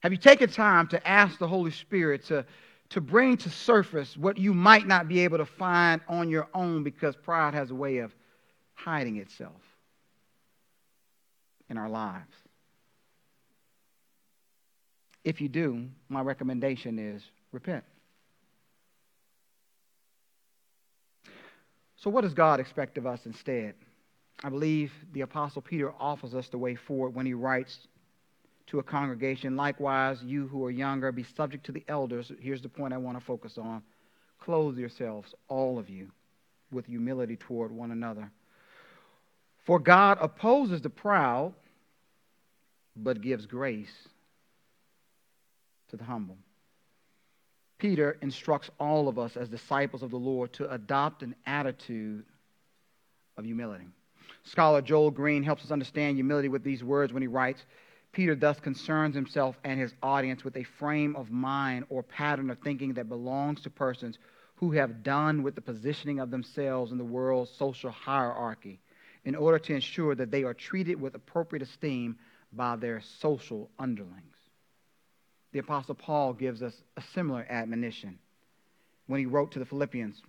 Have 0.00 0.12
you 0.12 0.18
taken 0.18 0.50
time 0.50 0.88
to 0.88 1.08
ask 1.08 1.38
the 1.38 1.48
Holy 1.48 1.70
Spirit 1.70 2.24
to, 2.26 2.44
to 2.90 3.00
bring 3.00 3.36
to 3.38 3.50
surface 3.50 4.16
what 4.16 4.36
you 4.36 4.52
might 4.52 4.86
not 4.86 5.08
be 5.08 5.20
able 5.20 5.38
to 5.38 5.46
find 5.46 6.00
on 6.08 6.28
your 6.28 6.48
own 6.54 6.82
because 6.82 7.14
pride 7.16 7.54
has 7.54 7.70
a 7.70 7.74
way 7.74 7.98
of 7.98 8.14
hiding 8.74 9.16
itself 9.16 9.60
in 11.70 11.78
our 11.78 11.88
lives? 11.88 12.34
If 15.24 15.40
you 15.40 15.48
do, 15.48 15.86
my 16.08 16.20
recommendation 16.20 16.98
is 16.98 17.22
repent. 17.52 17.84
So, 21.96 22.10
what 22.10 22.22
does 22.22 22.34
God 22.34 22.58
expect 22.58 22.98
of 22.98 23.06
us 23.06 23.20
instead? 23.26 23.74
I 24.42 24.48
believe 24.48 24.90
the 25.12 25.20
Apostle 25.20 25.62
Peter 25.62 25.92
offers 26.00 26.34
us 26.34 26.48
the 26.48 26.58
way 26.58 26.74
forward 26.74 27.14
when 27.14 27.26
he 27.26 27.34
writes 27.34 27.86
to 28.68 28.80
a 28.80 28.82
congregation. 28.82 29.56
Likewise, 29.56 30.18
you 30.24 30.48
who 30.48 30.64
are 30.64 30.70
younger, 30.70 31.12
be 31.12 31.24
subject 31.36 31.64
to 31.66 31.72
the 31.72 31.84
elders. 31.86 32.32
Here's 32.40 32.62
the 32.62 32.68
point 32.68 32.92
I 32.92 32.98
want 32.98 33.18
to 33.18 33.24
focus 33.24 33.56
on. 33.56 33.82
Clothe 34.40 34.78
yourselves, 34.78 35.32
all 35.46 35.78
of 35.78 35.88
you, 35.88 36.10
with 36.72 36.86
humility 36.86 37.36
toward 37.36 37.70
one 37.70 37.92
another. 37.92 38.28
For 39.64 39.78
God 39.78 40.18
opposes 40.20 40.82
the 40.82 40.90
proud, 40.90 41.54
but 42.96 43.20
gives 43.20 43.46
grace 43.46 44.08
to 45.92 45.96
the 45.96 46.04
humble. 46.04 46.38
Peter 47.78 48.16
instructs 48.22 48.70
all 48.80 49.08
of 49.08 49.18
us 49.18 49.36
as 49.36 49.48
disciples 49.48 50.02
of 50.02 50.10
the 50.10 50.16
Lord 50.16 50.52
to 50.54 50.72
adopt 50.72 51.22
an 51.22 51.34
attitude 51.46 52.24
of 53.36 53.44
humility. 53.44 53.86
Scholar 54.44 54.80
Joel 54.80 55.10
Green 55.10 55.42
helps 55.42 55.64
us 55.64 55.70
understand 55.70 56.16
humility 56.16 56.48
with 56.48 56.64
these 56.64 56.82
words 56.82 57.12
when 57.12 57.22
he 57.22 57.26
writes, 57.28 57.64
Peter 58.12 58.34
thus 58.34 58.58
concerns 58.60 59.14
himself 59.14 59.58
and 59.64 59.78
his 59.78 59.92
audience 60.02 60.44
with 60.44 60.56
a 60.56 60.64
frame 60.64 61.14
of 61.14 61.30
mind 61.30 61.84
or 61.88 62.02
pattern 62.02 62.50
of 62.50 62.58
thinking 62.58 62.94
that 62.94 63.08
belongs 63.08 63.60
to 63.62 63.70
persons 63.70 64.18
who 64.56 64.70
have 64.72 65.02
done 65.02 65.42
with 65.42 65.54
the 65.54 65.60
positioning 65.60 66.20
of 66.20 66.30
themselves 66.30 66.92
in 66.92 66.98
the 66.98 67.04
world's 67.04 67.50
social 67.50 67.90
hierarchy 67.90 68.80
in 69.24 69.34
order 69.34 69.58
to 69.58 69.74
ensure 69.74 70.14
that 70.14 70.30
they 70.30 70.44
are 70.44 70.54
treated 70.54 71.00
with 71.00 71.14
appropriate 71.14 71.62
esteem 71.62 72.16
by 72.52 72.76
their 72.76 73.02
social 73.18 73.70
underlings. 73.78 74.31
The 75.52 75.58
Apostle 75.58 75.94
Paul 75.94 76.32
gives 76.32 76.62
us 76.62 76.74
a 76.96 77.02
similar 77.14 77.46
admonition 77.48 78.18
when 79.06 79.20
he 79.20 79.26
wrote 79.26 79.52
to 79.52 79.58
the 79.58 79.66
Philippians 79.66 80.22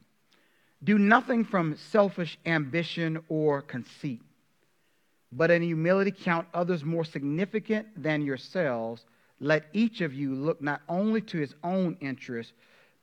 Do 0.84 0.98
nothing 0.98 1.46
from 1.46 1.78
selfish 1.78 2.38
ambition 2.46 3.24
or 3.30 3.62
conceit 3.62 4.22
but 5.36 5.52
in 5.52 5.62
humility 5.62 6.12
count 6.12 6.48
others 6.54 6.84
more 6.84 7.04
significant 7.04 7.88
than 8.02 8.22
yourselves. 8.22 9.04
Let 9.40 9.66
each 9.74 10.02
of 10.02 10.14
you 10.14 10.36
look 10.36 10.62
not 10.62 10.82
only 10.88 11.22
to 11.22 11.38
his 11.38 11.56
own 11.64 11.98
interest, 12.00 12.54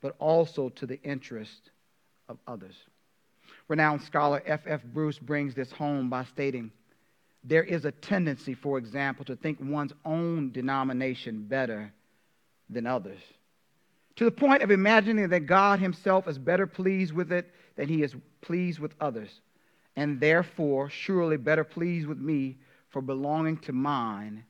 but 0.01 0.15
also 0.19 0.69
to 0.71 0.87
the 0.87 1.01
interest 1.03 1.71
of 2.29 2.39
others. 2.47 2.75
Renowned 3.69 4.03
scholar 4.03 4.43
F. 4.47 4.61
F. 4.67 4.81
Bruce 4.85 5.19
brings 5.19 5.55
this 5.55 5.73
home 5.73 6.09
by 6.09 6.25
stating 6.25 6.71
there 7.43 7.65
is 7.65 7.85
a 7.85 7.93
tendency, 7.93 8.55
for 8.55 8.79
example, 8.79 9.25
to 9.25 9.37
think 9.37 9.59
one's 9.61 9.95
own 10.05 10.53
denomination 10.53 11.47
better 11.49 11.93
than 12.71 12.87
others, 12.87 13.21
to 14.17 14.25
the 14.25 14.31
point 14.31 14.63
of 14.63 14.71
imagining 14.71 15.29
that 15.29 15.41
God 15.41 15.81
Himself 15.81 16.29
is 16.29 16.39
better 16.39 16.67
pleased 16.67 17.13
with 17.13 17.33
it 17.33 17.53
than 17.77 17.89
He 17.89 18.03
is 18.03 18.15
pleased 18.41 18.79
with 18.79 18.95
others 19.01 19.41
and 19.97 20.21
therefore 20.21 20.89
surely 20.89 21.37
better 21.37 21.65
pleased 21.65 22.07
with 22.07 22.19
me 22.19 22.57
for 22.89 23.03
belonging 23.03 23.59
to 23.59 23.73
mine 23.73 24.45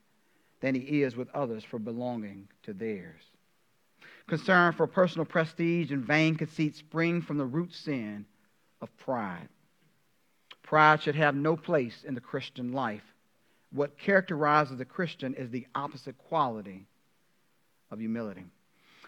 than 0.60 0.74
he 0.74 1.02
is 1.02 1.16
with 1.16 1.28
others 1.34 1.64
for 1.64 1.78
belonging 1.78 2.48
to 2.62 2.72
theirs. 2.72 3.22
Concern 4.26 4.72
for 4.72 4.86
personal 4.86 5.24
prestige 5.24 5.90
and 5.90 6.04
vain 6.04 6.36
conceit 6.36 6.76
spring 6.76 7.20
from 7.22 7.38
the 7.38 7.44
root 7.44 7.74
sin 7.74 8.24
of 8.80 8.96
pride. 8.98 9.48
Pride 10.62 11.02
should 11.02 11.16
have 11.16 11.34
no 11.34 11.56
place 11.56 12.04
in 12.06 12.14
the 12.14 12.20
Christian 12.20 12.72
life. 12.72 13.02
What 13.72 13.98
characterizes 13.98 14.78
the 14.78 14.84
Christian 14.84 15.34
is 15.34 15.50
the 15.50 15.66
opposite 15.74 16.16
quality 16.16 16.86
of 17.90 17.98
humility. 17.98 18.44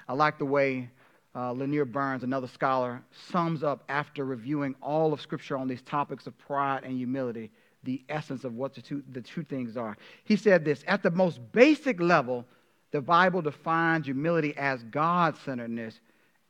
I 0.09 0.15
like 0.15 0.39
the 0.39 0.45
way 0.45 0.91
uh, 1.35 1.53
Lanier 1.53 1.85
Burns, 1.85 2.23
another 2.23 2.49
scholar, 2.49 3.03
sums 3.31 3.63
up 3.63 3.85
after 3.89 4.25
reviewing 4.25 4.75
all 4.83 5.13
of 5.13 5.21
Scripture 5.21 5.57
on 5.57 5.69
these 5.69 5.83
topics 5.83 6.27
of 6.27 6.37
pride 6.39 6.85
and 6.85 6.97
humility 6.97 7.51
the 7.85 8.03
essence 8.09 8.45
of 8.45 8.55
what 8.55 8.75
the 8.75 8.83
two, 8.83 9.03
the 9.13 9.21
two 9.21 9.43
things 9.43 9.77
are. 9.77 9.97
He 10.25 10.37
said 10.37 10.65
this 10.65 10.85
At 10.87 11.03
the 11.03 11.11
most 11.11 11.41
basic 11.53 12.01
level, 12.01 12.45
the 12.91 13.01
Bible 13.01 13.43
defines 13.43 14.07
humility 14.07 14.55
as 14.57 14.83
God 14.85 15.37
centeredness 15.45 15.99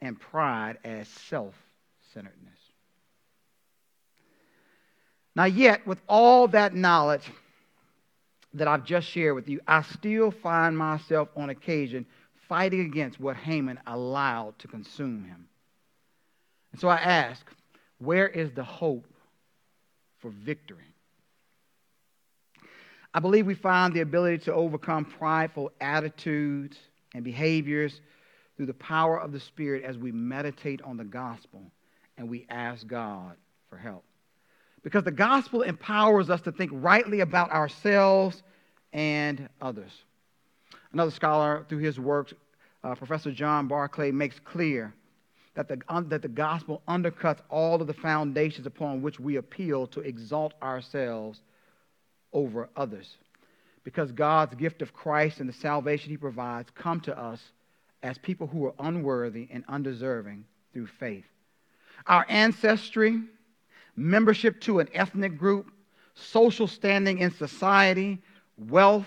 and 0.00 0.18
pride 0.18 0.78
as 0.84 1.08
self 1.08 1.54
centeredness. 2.12 2.58
Now, 5.34 5.44
yet, 5.44 5.86
with 5.86 5.98
all 6.08 6.48
that 6.48 6.74
knowledge 6.74 7.24
that 8.54 8.68
I've 8.68 8.84
just 8.84 9.08
shared 9.08 9.34
with 9.34 9.48
you, 9.48 9.60
I 9.66 9.80
still 9.80 10.30
find 10.30 10.76
myself 10.76 11.28
on 11.36 11.48
occasion 11.48 12.04
fighting 12.52 12.80
against 12.80 13.18
what 13.18 13.34
Haman 13.34 13.80
allowed 13.86 14.58
to 14.58 14.68
consume 14.68 15.24
him. 15.24 15.48
And 16.70 16.78
so 16.78 16.86
I 16.86 16.96
ask, 16.96 17.46
where 17.96 18.28
is 18.28 18.50
the 18.52 18.62
hope 18.62 19.06
for 20.18 20.30
victory? 20.30 20.84
I 23.14 23.20
believe 23.20 23.46
we 23.46 23.54
find 23.54 23.94
the 23.94 24.02
ability 24.02 24.44
to 24.44 24.52
overcome 24.52 25.06
prideful 25.06 25.72
attitudes 25.80 26.76
and 27.14 27.24
behaviors 27.24 28.02
through 28.58 28.66
the 28.66 28.74
power 28.74 29.18
of 29.18 29.32
the 29.32 29.40
Spirit 29.40 29.82
as 29.84 29.96
we 29.96 30.12
meditate 30.12 30.82
on 30.82 30.98
the 30.98 31.04
gospel 31.04 31.62
and 32.18 32.28
we 32.28 32.44
ask 32.50 32.86
God 32.86 33.34
for 33.70 33.78
help. 33.78 34.04
because 34.82 35.04
the 35.04 35.10
gospel 35.10 35.62
empowers 35.62 36.28
us 36.28 36.42
to 36.42 36.52
think 36.52 36.70
rightly 36.74 37.20
about 37.20 37.50
ourselves 37.50 38.42
and 38.92 39.48
others. 39.58 39.92
Another 40.92 41.10
scholar, 41.10 41.64
through 41.70 41.78
his 41.78 41.98
works, 41.98 42.34
uh, 42.84 42.94
Professor 42.94 43.32
John 43.32 43.68
Barclay, 43.68 44.10
makes 44.10 44.38
clear 44.40 44.94
that 45.54 45.68
the, 45.68 45.78
that 46.08 46.22
the 46.22 46.28
gospel 46.28 46.82
undercuts 46.88 47.40
all 47.50 47.80
of 47.80 47.86
the 47.86 47.94
foundations 47.94 48.66
upon 48.66 49.02
which 49.02 49.20
we 49.20 49.36
appeal 49.36 49.86
to 49.88 50.00
exalt 50.00 50.54
ourselves 50.62 51.40
over 52.32 52.68
others. 52.76 53.16
Because 53.84 54.12
God's 54.12 54.54
gift 54.54 54.80
of 54.80 54.92
Christ 54.92 55.40
and 55.40 55.48
the 55.48 55.52
salvation 55.52 56.10
he 56.10 56.16
provides 56.16 56.70
come 56.74 57.00
to 57.00 57.18
us 57.18 57.40
as 58.02 58.18
people 58.18 58.46
who 58.46 58.64
are 58.64 58.74
unworthy 58.78 59.48
and 59.52 59.64
undeserving 59.68 60.44
through 60.72 60.86
faith. 60.86 61.24
Our 62.06 62.24
ancestry, 62.28 63.20
membership 63.96 64.60
to 64.62 64.80
an 64.80 64.88
ethnic 64.94 65.36
group, 65.36 65.70
social 66.14 66.66
standing 66.66 67.18
in 67.18 67.30
society, 67.32 68.18
wealth, 68.56 69.06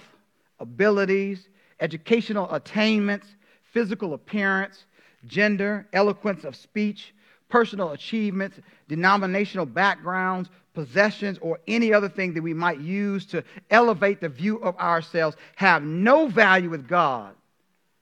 abilities, 0.59 1.49
educational 1.79 2.53
attainments, 2.53 3.27
physical 3.75 4.13
appearance, 4.13 4.85
gender, 5.27 5.85
eloquence 5.91 6.45
of 6.45 6.55
speech, 6.55 7.13
personal 7.49 7.91
achievements, 7.91 8.57
denominational 8.87 9.65
backgrounds, 9.65 10.49
possessions, 10.73 11.37
or 11.41 11.59
any 11.67 11.93
other 11.93 12.07
thing 12.07 12.33
that 12.33 12.41
we 12.41 12.53
might 12.53 12.79
use 12.79 13.25
to 13.25 13.43
elevate 13.69 14.21
the 14.21 14.29
view 14.29 14.55
of 14.59 14.77
ourselves 14.77 15.35
have 15.57 15.83
no 15.83 16.27
value 16.27 16.69
with 16.69 16.87
God 16.87 17.35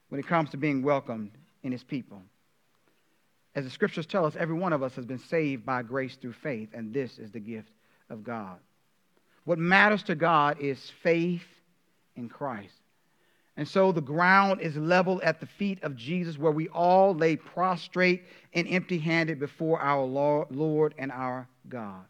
when 0.09 0.19
it 0.19 0.27
comes 0.27 0.51
to 0.51 0.57
being 0.57 0.83
welcomed 0.83 1.31
in 1.63 1.71
His 1.71 1.83
people. 1.83 2.21
As 3.55 3.63
the 3.63 3.71
scriptures 3.71 4.05
tell 4.05 4.27
us, 4.27 4.35
every 4.37 4.55
one 4.55 4.73
of 4.73 4.83
us 4.83 4.95
has 4.95 5.05
been 5.05 5.19
saved 5.19 5.65
by 5.65 5.81
grace 5.81 6.15
through 6.15 6.33
faith, 6.33 6.69
and 6.73 6.93
this 6.93 7.17
is 7.17 7.31
the 7.31 7.39
gift 7.39 7.69
of 8.11 8.23
God. 8.23 8.57
What 9.43 9.57
matters 9.57 10.03
to 10.03 10.13
God 10.13 10.59
is 10.59 10.91
faith 11.01 11.41
in 12.15 12.29
Christ. 12.29 12.82
And 13.55 13.67
so 13.67 13.91
the 13.91 14.01
ground 14.01 14.61
is 14.61 14.75
leveled 14.75 15.21
at 15.21 15.39
the 15.39 15.45
feet 15.45 15.83
of 15.83 15.95
Jesus, 15.95 16.39
where 16.39 16.51
we 16.51 16.69
all 16.69 17.13
lay 17.13 17.35
prostrate 17.35 18.23
and 18.53 18.67
empty 18.67 18.97
handed 18.97 19.39
before 19.39 19.79
our 19.79 20.03
Lord 20.03 20.95
and 20.97 21.11
our 21.11 21.47
God. 21.69 22.05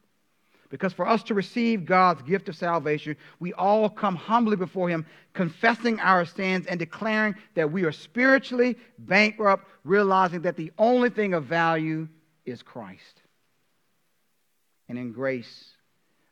Because 0.70 0.94
for 0.94 1.08
us 1.08 1.22
to 1.24 1.36
receive 1.36 1.86
God's 1.86 2.22
gift 2.24 2.50
of 2.50 2.56
salvation, 2.56 3.16
we 3.40 3.54
all 3.54 3.90
come 3.90 4.16
humbly 4.16 4.56
before 4.56 4.90
Him, 4.90 5.06
confessing 5.34 6.00
our 6.00 6.26
sins 6.26 6.66
and 6.66 6.80
declaring 6.80 7.36
that 7.56 7.72
we 7.72 7.84
are 7.84 7.92
spiritually 7.92 8.78
bankrupt, 8.98 9.68
realizing 9.84 10.42
that 10.44 10.56
the 10.56 10.72
only 10.80 11.10
thing 11.10 11.34
of 11.34 11.44
value 11.44 12.08
is 12.46 12.64
Christ. 12.64 13.22
And 14.90 14.98
in 14.98 15.12
grace, 15.12 15.66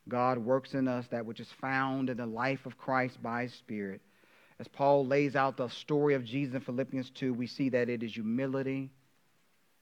God 0.07 0.37
works 0.39 0.73
in 0.73 0.87
us 0.87 1.05
that 1.09 1.25
which 1.25 1.39
is 1.39 1.51
found 1.59 2.09
in 2.09 2.17
the 2.17 2.25
life 2.25 2.65
of 2.65 2.77
Christ 2.77 3.21
by 3.21 3.43
His 3.43 3.53
Spirit 3.53 4.01
as 4.61 4.67
Paul 4.67 5.07
lays 5.07 5.35
out 5.35 5.57
the 5.57 5.69
story 5.69 6.13
of 6.13 6.23
Jesus 6.23 6.53
in 6.53 6.61
Philippians 6.61 7.09
2, 7.15 7.33
we 7.33 7.47
see 7.47 7.69
that 7.69 7.89
it 7.89 8.03
is 8.03 8.13
humility 8.13 8.91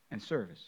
and 0.10 0.24
service. 0.24 0.64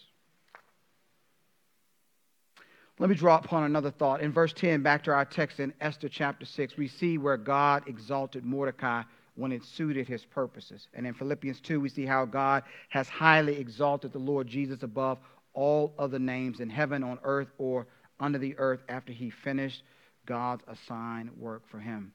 Let 3.00 3.10
me 3.10 3.16
draw 3.16 3.38
upon 3.38 3.64
another 3.64 3.90
thought. 3.90 4.20
In 4.20 4.34
verse 4.34 4.52
10, 4.52 4.84
back 4.84 5.06
to 5.06 5.12
our 5.12 5.24
text 5.24 5.62
in 5.62 5.74
Esther 5.80 6.10
chapter 6.10 6.46
6, 6.46 6.76
we 6.76 6.90
see 6.90 7.18
where 7.18 7.38
God 7.38 7.88
exalted 7.88 8.44
Mordecai 8.44 9.04
when 9.36 9.54
it 9.54 9.64
suited 9.64 10.10
his 10.10 10.26
purposes. 10.26 10.90
And 10.94 11.08
in 11.08 11.14
Philippians 11.14 11.62
2, 11.62 11.80
we 11.80 11.88
see 11.88 12.06
how 12.06 12.26
God 12.26 12.64
has 12.90 13.08
highly 13.08 13.56
exalted 13.56 14.12
the 14.12 14.20
Lord 14.20 14.46
Jesus 14.46 14.84
above 14.84 15.20
all 15.54 15.94
other 15.98 16.20
names 16.20 16.60
in 16.60 16.70
heaven, 16.70 17.02
on 17.02 17.18
earth, 17.24 17.48
or 17.58 17.88
under 18.20 18.40
the 18.40 18.58
earth 18.58 18.82
after 18.90 19.14
he 19.14 19.30
finished 19.30 19.84
God's 20.26 20.64
assigned 20.68 21.32
work 21.38 21.64
for 21.70 21.80
him. 21.80 22.12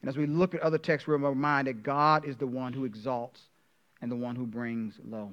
And 0.00 0.08
as 0.08 0.16
we 0.16 0.26
look 0.26 0.54
at 0.54 0.60
other 0.60 0.78
texts, 0.78 1.06
we're 1.06 1.16
reminded 1.16 1.76
that 1.76 1.82
God 1.82 2.24
is 2.24 2.36
the 2.36 2.46
one 2.46 2.72
who 2.72 2.84
exalts 2.84 3.42
and 4.00 4.10
the 4.10 4.16
one 4.16 4.36
who 4.36 4.46
brings 4.46 4.98
low. 5.04 5.32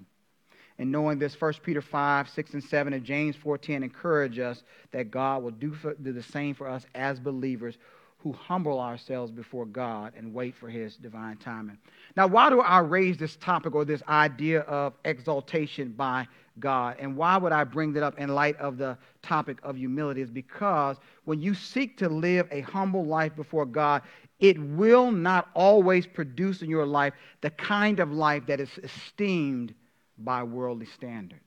And 0.80 0.92
knowing 0.92 1.18
this, 1.18 1.40
1 1.40 1.54
Peter 1.64 1.82
5, 1.82 2.30
6, 2.30 2.54
and 2.54 2.64
7, 2.64 2.94
and 2.94 3.04
James 3.04 3.36
4.10 3.36 3.84
encourage 3.84 4.38
us 4.40 4.64
that 4.92 5.10
God 5.10 5.42
will 5.42 5.52
do, 5.52 5.74
for, 5.74 5.96
do 5.96 6.12
the 6.12 6.22
same 6.22 6.54
for 6.54 6.68
us 6.68 6.86
as 6.94 7.20
believers 7.20 7.78
who 8.20 8.34
humble 8.34 8.80
ourselves 8.80 9.32
before 9.32 9.66
God 9.66 10.14
and 10.18 10.34
wait 10.34 10.56
for 10.56 10.70
his 10.70 10.96
divine 10.98 11.38
timing. 11.38 11.78
Now, 12.16 12.28
why 12.28 12.50
do 12.50 12.62
I 12.62 12.80
raise 12.80 13.18
this 13.18 13.36
topic 13.38 13.76
or 13.76 13.86
this 13.86 14.02
idea 14.08 14.62
of 14.62 14.94
exaltation 15.06 15.94
by 15.94 16.28
God? 16.60 16.98
And 17.00 17.16
why 17.16 17.38
would 17.38 17.52
I 17.52 17.64
bring 17.64 17.94
that 17.94 18.04
up 18.04 18.20
in 18.20 18.30
light 18.30 18.58
of 18.58 18.78
the 18.78 18.98
topic 19.22 19.60
of 19.64 19.78
humility? 19.78 20.22
Is 20.22 20.32
because 20.32 20.98
when 21.26 21.42
you 21.42 21.54
seek 21.54 21.98
to 22.00 22.10
live 22.10 22.48
a 22.52 22.62
humble 22.62 23.06
life 23.06 23.36
before 23.36 23.66
God, 23.66 24.02
it 24.40 24.60
will 24.60 25.12
not 25.12 25.50
always 25.54 26.06
produce 26.06 26.62
in 26.62 26.70
your 26.70 26.86
life 26.86 27.14
the 27.42 27.50
kind 27.50 28.00
of 28.00 28.12
life 28.12 28.46
that 28.48 28.60
is 28.60 28.70
esteemed 28.84 29.74
by 30.18 30.44
worldly 30.44 30.86
standards. 30.86 31.42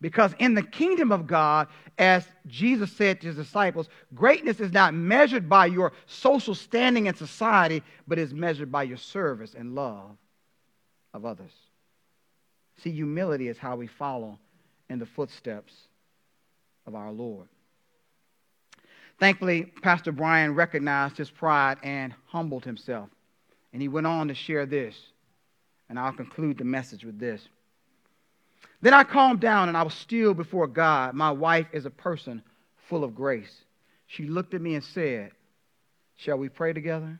Because 0.00 0.34
in 0.38 0.54
the 0.54 0.62
kingdom 0.62 1.12
of 1.12 1.26
God, 1.26 1.68
as 1.98 2.26
Jesus 2.46 2.90
said 2.92 3.20
to 3.20 3.26
his 3.26 3.36
disciples, 3.36 3.88
greatness 4.14 4.58
is 4.58 4.72
not 4.72 4.94
measured 4.94 5.46
by 5.46 5.66
your 5.66 5.92
social 6.06 6.54
standing 6.54 7.06
in 7.06 7.14
society, 7.14 7.82
but 8.08 8.18
is 8.18 8.32
measured 8.32 8.72
by 8.72 8.84
your 8.84 8.96
service 8.96 9.54
and 9.54 9.74
love 9.74 10.16
of 11.12 11.26
others. 11.26 11.52
See, 12.82 12.90
humility 12.90 13.48
is 13.48 13.58
how 13.58 13.76
we 13.76 13.88
follow 13.88 14.38
in 14.88 14.98
the 14.98 15.06
footsteps 15.06 15.74
of 16.86 16.94
our 16.94 17.12
Lord. 17.12 17.48
Thankfully, 19.20 19.64
Pastor 19.82 20.12
Brian 20.12 20.54
recognized 20.54 21.18
his 21.18 21.30
pride 21.30 21.76
and 21.82 22.14
humbled 22.26 22.64
himself. 22.64 23.10
And 23.74 23.82
he 23.82 23.86
went 23.86 24.06
on 24.06 24.28
to 24.28 24.34
share 24.34 24.64
this. 24.64 24.96
And 25.90 25.98
I'll 25.98 26.14
conclude 26.14 26.56
the 26.56 26.64
message 26.64 27.04
with 27.04 27.18
this. 27.18 27.46
Then 28.80 28.94
I 28.94 29.04
calmed 29.04 29.40
down 29.40 29.68
and 29.68 29.76
I 29.76 29.82
was 29.82 29.92
still 29.92 30.32
before 30.32 30.66
God. 30.66 31.14
My 31.14 31.30
wife 31.30 31.66
is 31.72 31.84
a 31.84 31.90
person 31.90 32.42
full 32.88 33.04
of 33.04 33.14
grace. 33.14 33.64
She 34.06 34.24
looked 34.24 34.54
at 34.54 34.62
me 34.62 34.74
and 34.74 34.82
said, 34.82 35.32
Shall 36.16 36.38
we 36.38 36.48
pray 36.48 36.72
together? 36.72 37.18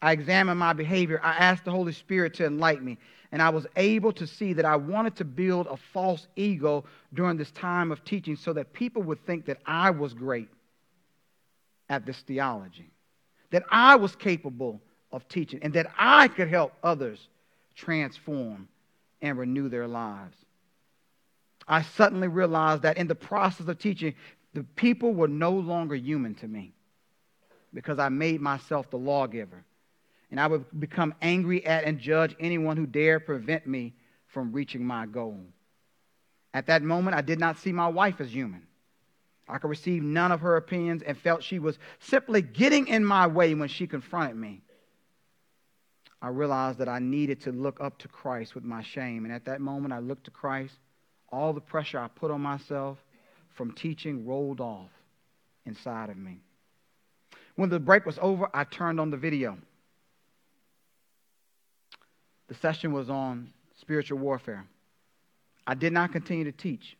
I 0.00 0.10
examined 0.10 0.58
my 0.58 0.72
behavior. 0.72 1.20
I 1.22 1.32
asked 1.34 1.64
the 1.64 1.70
Holy 1.70 1.92
Spirit 1.92 2.34
to 2.34 2.46
enlighten 2.46 2.84
me. 2.84 2.98
And 3.30 3.40
I 3.40 3.50
was 3.50 3.68
able 3.76 4.12
to 4.14 4.26
see 4.26 4.52
that 4.54 4.64
I 4.64 4.74
wanted 4.74 5.14
to 5.16 5.24
build 5.24 5.68
a 5.68 5.76
false 5.76 6.26
ego 6.34 6.84
during 7.14 7.36
this 7.36 7.52
time 7.52 7.92
of 7.92 8.04
teaching 8.04 8.34
so 8.34 8.52
that 8.54 8.72
people 8.72 9.02
would 9.02 9.24
think 9.24 9.46
that 9.46 9.58
I 9.64 9.90
was 9.90 10.12
great 10.12 10.48
at 11.92 12.06
this 12.06 12.18
theology, 12.20 12.90
that 13.50 13.64
I 13.70 13.96
was 13.96 14.16
capable 14.16 14.80
of 15.12 15.28
teaching, 15.28 15.60
and 15.62 15.74
that 15.74 15.92
I 15.98 16.26
could 16.28 16.48
help 16.48 16.72
others 16.82 17.28
transform 17.74 18.66
and 19.20 19.36
renew 19.38 19.68
their 19.68 19.86
lives. 19.86 20.36
I 21.68 21.82
suddenly 21.82 22.28
realized 22.28 22.82
that 22.82 22.96
in 22.96 23.08
the 23.08 23.14
process 23.14 23.68
of 23.68 23.78
teaching, 23.78 24.14
the 24.54 24.64
people 24.74 25.12
were 25.12 25.28
no 25.28 25.52
longer 25.52 25.94
human 25.94 26.34
to 26.36 26.48
me 26.48 26.72
because 27.74 27.98
I 27.98 28.08
made 28.08 28.40
myself 28.40 28.90
the 28.90 28.98
lawgiver. 28.98 29.62
And 30.30 30.40
I 30.40 30.46
would 30.46 30.64
become 30.80 31.14
angry 31.20 31.64
at 31.66 31.84
and 31.84 31.98
judge 31.98 32.34
anyone 32.40 32.78
who 32.78 32.86
dared 32.86 33.26
prevent 33.26 33.66
me 33.66 33.92
from 34.28 34.50
reaching 34.50 34.82
my 34.82 35.04
goal. 35.04 35.40
At 36.54 36.66
that 36.68 36.82
moment, 36.82 37.16
I 37.16 37.20
did 37.20 37.38
not 37.38 37.58
see 37.58 37.70
my 37.70 37.88
wife 37.88 38.18
as 38.18 38.34
human. 38.34 38.62
I 39.48 39.58
could 39.58 39.68
receive 39.68 40.02
none 40.02 40.32
of 40.32 40.40
her 40.40 40.56
opinions 40.56 41.02
and 41.02 41.18
felt 41.18 41.42
she 41.42 41.58
was 41.58 41.78
simply 41.98 42.42
getting 42.42 42.86
in 42.86 43.04
my 43.04 43.26
way 43.26 43.54
when 43.54 43.68
she 43.68 43.86
confronted 43.86 44.36
me. 44.36 44.62
I 46.20 46.28
realized 46.28 46.78
that 46.78 46.88
I 46.88 47.00
needed 47.00 47.40
to 47.42 47.52
look 47.52 47.80
up 47.80 47.98
to 47.98 48.08
Christ 48.08 48.54
with 48.54 48.62
my 48.62 48.82
shame. 48.82 49.24
And 49.24 49.34
at 49.34 49.44
that 49.46 49.60
moment, 49.60 49.92
I 49.92 49.98
looked 49.98 50.24
to 50.24 50.30
Christ. 50.30 50.74
All 51.30 51.52
the 51.52 51.60
pressure 51.60 51.98
I 51.98 52.08
put 52.08 52.30
on 52.30 52.40
myself 52.40 52.98
from 53.54 53.72
teaching 53.72 54.24
rolled 54.26 54.60
off 54.60 54.90
inside 55.66 56.10
of 56.10 56.16
me. 56.16 56.38
When 57.56 57.68
the 57.68 57.80
break 57.80 58.06
was 58.06 58.18
over, 58.22 58.48
I 58.54 58.64
turned 58.64 59.00
on 59.00 59.10
the 59.10 59.16
video. 59.16 59.58
The 62.48 62.54
session 62.54 62.92
was 62.92 63.10
on 63.10 63.52
spiritual 63.80 64.18
warfare. 64.18 64.64
I 65.66 65.74
did 65.74 65.92
not 65.92 66.12
continue 66.12 66.44
to 66.44 66.52
teach. 66.52 66.96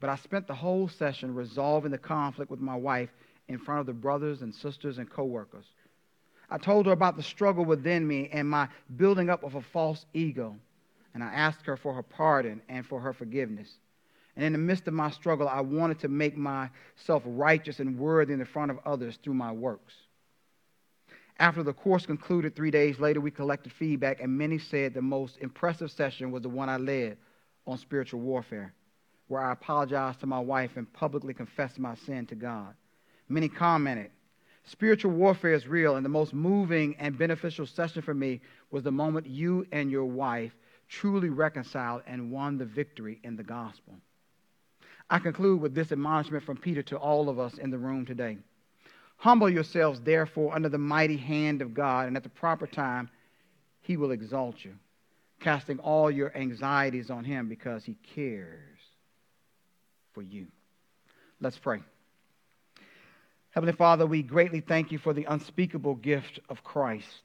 But 0.00 0.10
I 0.10 0.16
spent 0.16 0.46
the 0.46 0.54
whole 0.54 0.88
session 0.88 1.34
resolving 1.34 1.90
the 1.90 1.98
conflict 1.98 2.50
with 2.50 2.60
my 2.60 2.76
wife 2.76 3.10
in 3.48 3.58
front 3.58 3.80
of 3.80 3.86
the 3.86 3.92
brothers 3.92 4.42
and 4.42 4.54
sisters 4.54 4.98
and 4.98 5.08
coworkers. 5.08 5.66
I 6.50 6.58
told 6.58 6.86
her 6.86 6.92
about 6.92 7.16
the 7.16 7.22
struggle 7.22 7.64
within 7.64 8.06
me 8.06 8.28
and 8.32 8.48
my 8.48 8.68
building 8.96 9.30
up 9.30 9.42
of 9.42 9.54
a 9.54 9.62
false 9.62 10.04
ego. 10.12 10.56
And 11.14 11.24
I 11.24 11.32
asked 11.32 11.64
her 11.66 11.76
for 11.76 11.94
her 11.94 12.02
pardon 12.02 12.60
and 12.68 12.84
for 12.86 13.00
her 13.00 13.12
forgiveness. 13.12 13.72
And 14.36 14.44
in 14.44 14.52
the 14.52 14.58
midst 14.58 14.86
of 14.86 14.92
my 14.92 15.10
struggle, 15.10 15.48
I 15.48 15.62
wanted 15.62 15.98
to 16.00 16.08
make 16.08 16.36
myself 16.36 17.22
righteous 17.24 17.80
and 17.80 17.98
worthy 17.98 18.34
in 18.34 18.38
the 18.38 18.44
front 18.44 18.70
of 18.70 18.78
others 18.84 19.18
through 19.22 19.34
my 19.34 19.50
works. 19.50 19.94
After 21.38 21.62
the 21.62 21.72
course 21.72 22.04
concluded 22.04 22.54
three 22.54 22.70
days 22.70 22.98
later, 23.00 23.20
we 23.20 23.30
collected 23.30 23.72
feedback, 23.72 24.20
and 24.20 24.36
many 24.36 24.58
said 24.58 24.92
the 24.92 25.02
most 25.02 25.38
impressive 25.38 25.90
session 25.90 26.30
was 26.30 26.42
the 26.42 26.48
one 26.50 26.68
I 26.68 26.76
led 26.76 27.16
on 27.66 27.78
spiritual 27.78 28.20
warfare 28.20 28.74
where 29.28 29.42
I 29.42 29.52
apologized 29.52 30.20
to 30.20 30.26
my 30.26 30.38
wife 30.38 30.76
and 30.76 30.92
publicly 30.92 31.34
confessed 31.34 31.78
my 31.78 31.94
sin 31.94 32.26
to 32.26 32.34
God. 32.34 32.74
Many 33.28 33.48
commented, 33.48 34.10
Spiritual 34.64 35.12
warfare 35.12 35.54
is 35.54 35.68
real, 35.68 35.94
and 35.94 36.04
the 36.04 36.10
most 36.10 36.34
moving 36.34 36.96
and 36.98 37.16
beneficial 37.16 37.66
session 37.66 38.02
for 38.02 38.14
me 38.14 38.40
was 38.72 38.82
the 38.82 38.90
moment 38.90 39.26
you 39.26 39.64
and 39.70 39.90
your 39.92 40.04
wife 40.04 40.52
truly 40.88 41.28
reconciled 41.28 42.02
and 42.06 42.32
won 42.32 42.58
the 42.58 42.64
victory 42.64 43.20
in 43.22 43.36
the 43.36 43.44
gospel. 43.44 43.94
I 45.08 45.20
conclude 45.20 45.60
with 45.60 45.74
this 45.74 45.92
admonishment 45.92 46.42
from 46.42 46.56
Peter 46.56 46.82
to 46.84 46.96
all 46.96 47.28
of 47.28 47.38
us 47.38 47.58
in 47.58 47.70
the 47.70 47.78
room 47.78 48.04
today. 48.04 48.38
Humble 49.18 49.48
yourselves, 49.48 50.00
therefore, 50.00 50.54
under 50.54 50.68
the 50.68 50.78
mighty 50.78 51.16
hand 51.16 51.62
of 51.62 51.72
God, 51.72 52.08
and 52.08 52.16
at 52.16 52.24
the 52.24 52.28
proper 52.28 52.66
time, 52.66 53.08
he 53.82 53.96
will 53.96 54.10
exalt 54.10 54.64
you, 54.64 54.74
casting 55.38 55.78
all 55.78 56.10
your 56.10 56.36
anxieties 56.36 57.08
on 57.08 57.22
him 57.24 57.48
because 57.48 57.84
he 57.84 57.94
cares 58.14 58.75
for 60.16 60.22
you. 60.22 60.46
Let's 61.42 61.58
pray. 61.58 61.80
Heavenly 63.50 63.74
Father, 63.74 64.06
we 64.06 64.22
greatly 64.22 64.60
thank 64.60 64.90
you 64.90 64.96
for 64.96 65.12
the 65.12 65.24
unspeakable 65.24 65.96
gift 65.96 66.40
of 66.48 66.64
Christ. 66.64 67.22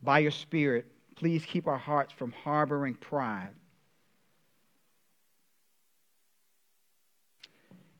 By 0.00 0.20
your 0.20 0.30
Spirit, 0.30 0.86
please 1.16 1.44
keep 1.44 1.66
our 1.66 1.76
hearts 1.76 2.12
from 2.12 2.30
harboring 2.30 2.94
pride. 2.94 3.50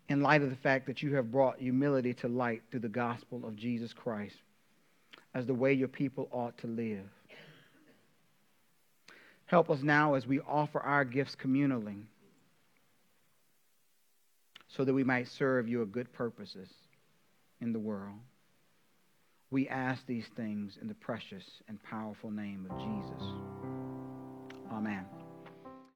In 0.09 0.23
light 0.23 0.43
of 0.43 0.51
the 0.51 0.57
fact 0.57 0.87
that 0.87 1.03
you 1.03 1.17
have 1.17 1.33
brought 1.33 1.59
humility 1.59 2.15
to 2.15 2.29
light 2.29 2.63
through 2.71 2.81
the 2.81 2.89
gospel 2.89 3.45
of 3.45 3.57
Jesus 3.57 3.93
Christ 3.93 4.37
as 5.35 5.45
the 5.45 5.55
way 5.55 5.73
your 5.73 5.89
people 5.89 6.29
ought 6.31 6.57
to 6.59 6.69
live. 6.69 7.11
Help 9.47 9.71
us 9.71 9.83
now 9.83 10.15
as 10.15 10.25
we 10.25 10.39
offer 10.39 10.79
our 10.79 11.05
gifts 11.05 11.35
communally 11.35 12.05
so 14.79 14.85
that 14.85 14.95
we 14.95 15.03
might 15.03 15.27
serve 15.27 15.69
your 15.69 15.85
good 15.85 16.11
purposes 16.13 16.69
in 17.61 17.73
the 17.73 17.81
world. 17.81 18.15
We 19.51 19.69
ask 19.69 20.07
these 20.07 20.27
things 20.37 20.79
in 20.81 20.87
the 20.87 20.95
precious 20.95 21.43
and 21.67 21.83
powerful 21.83 22.31
name 22.31 22.65
of 22.71 22.79
Jesus. 22.79 23.23
Amen. 24.73 25.05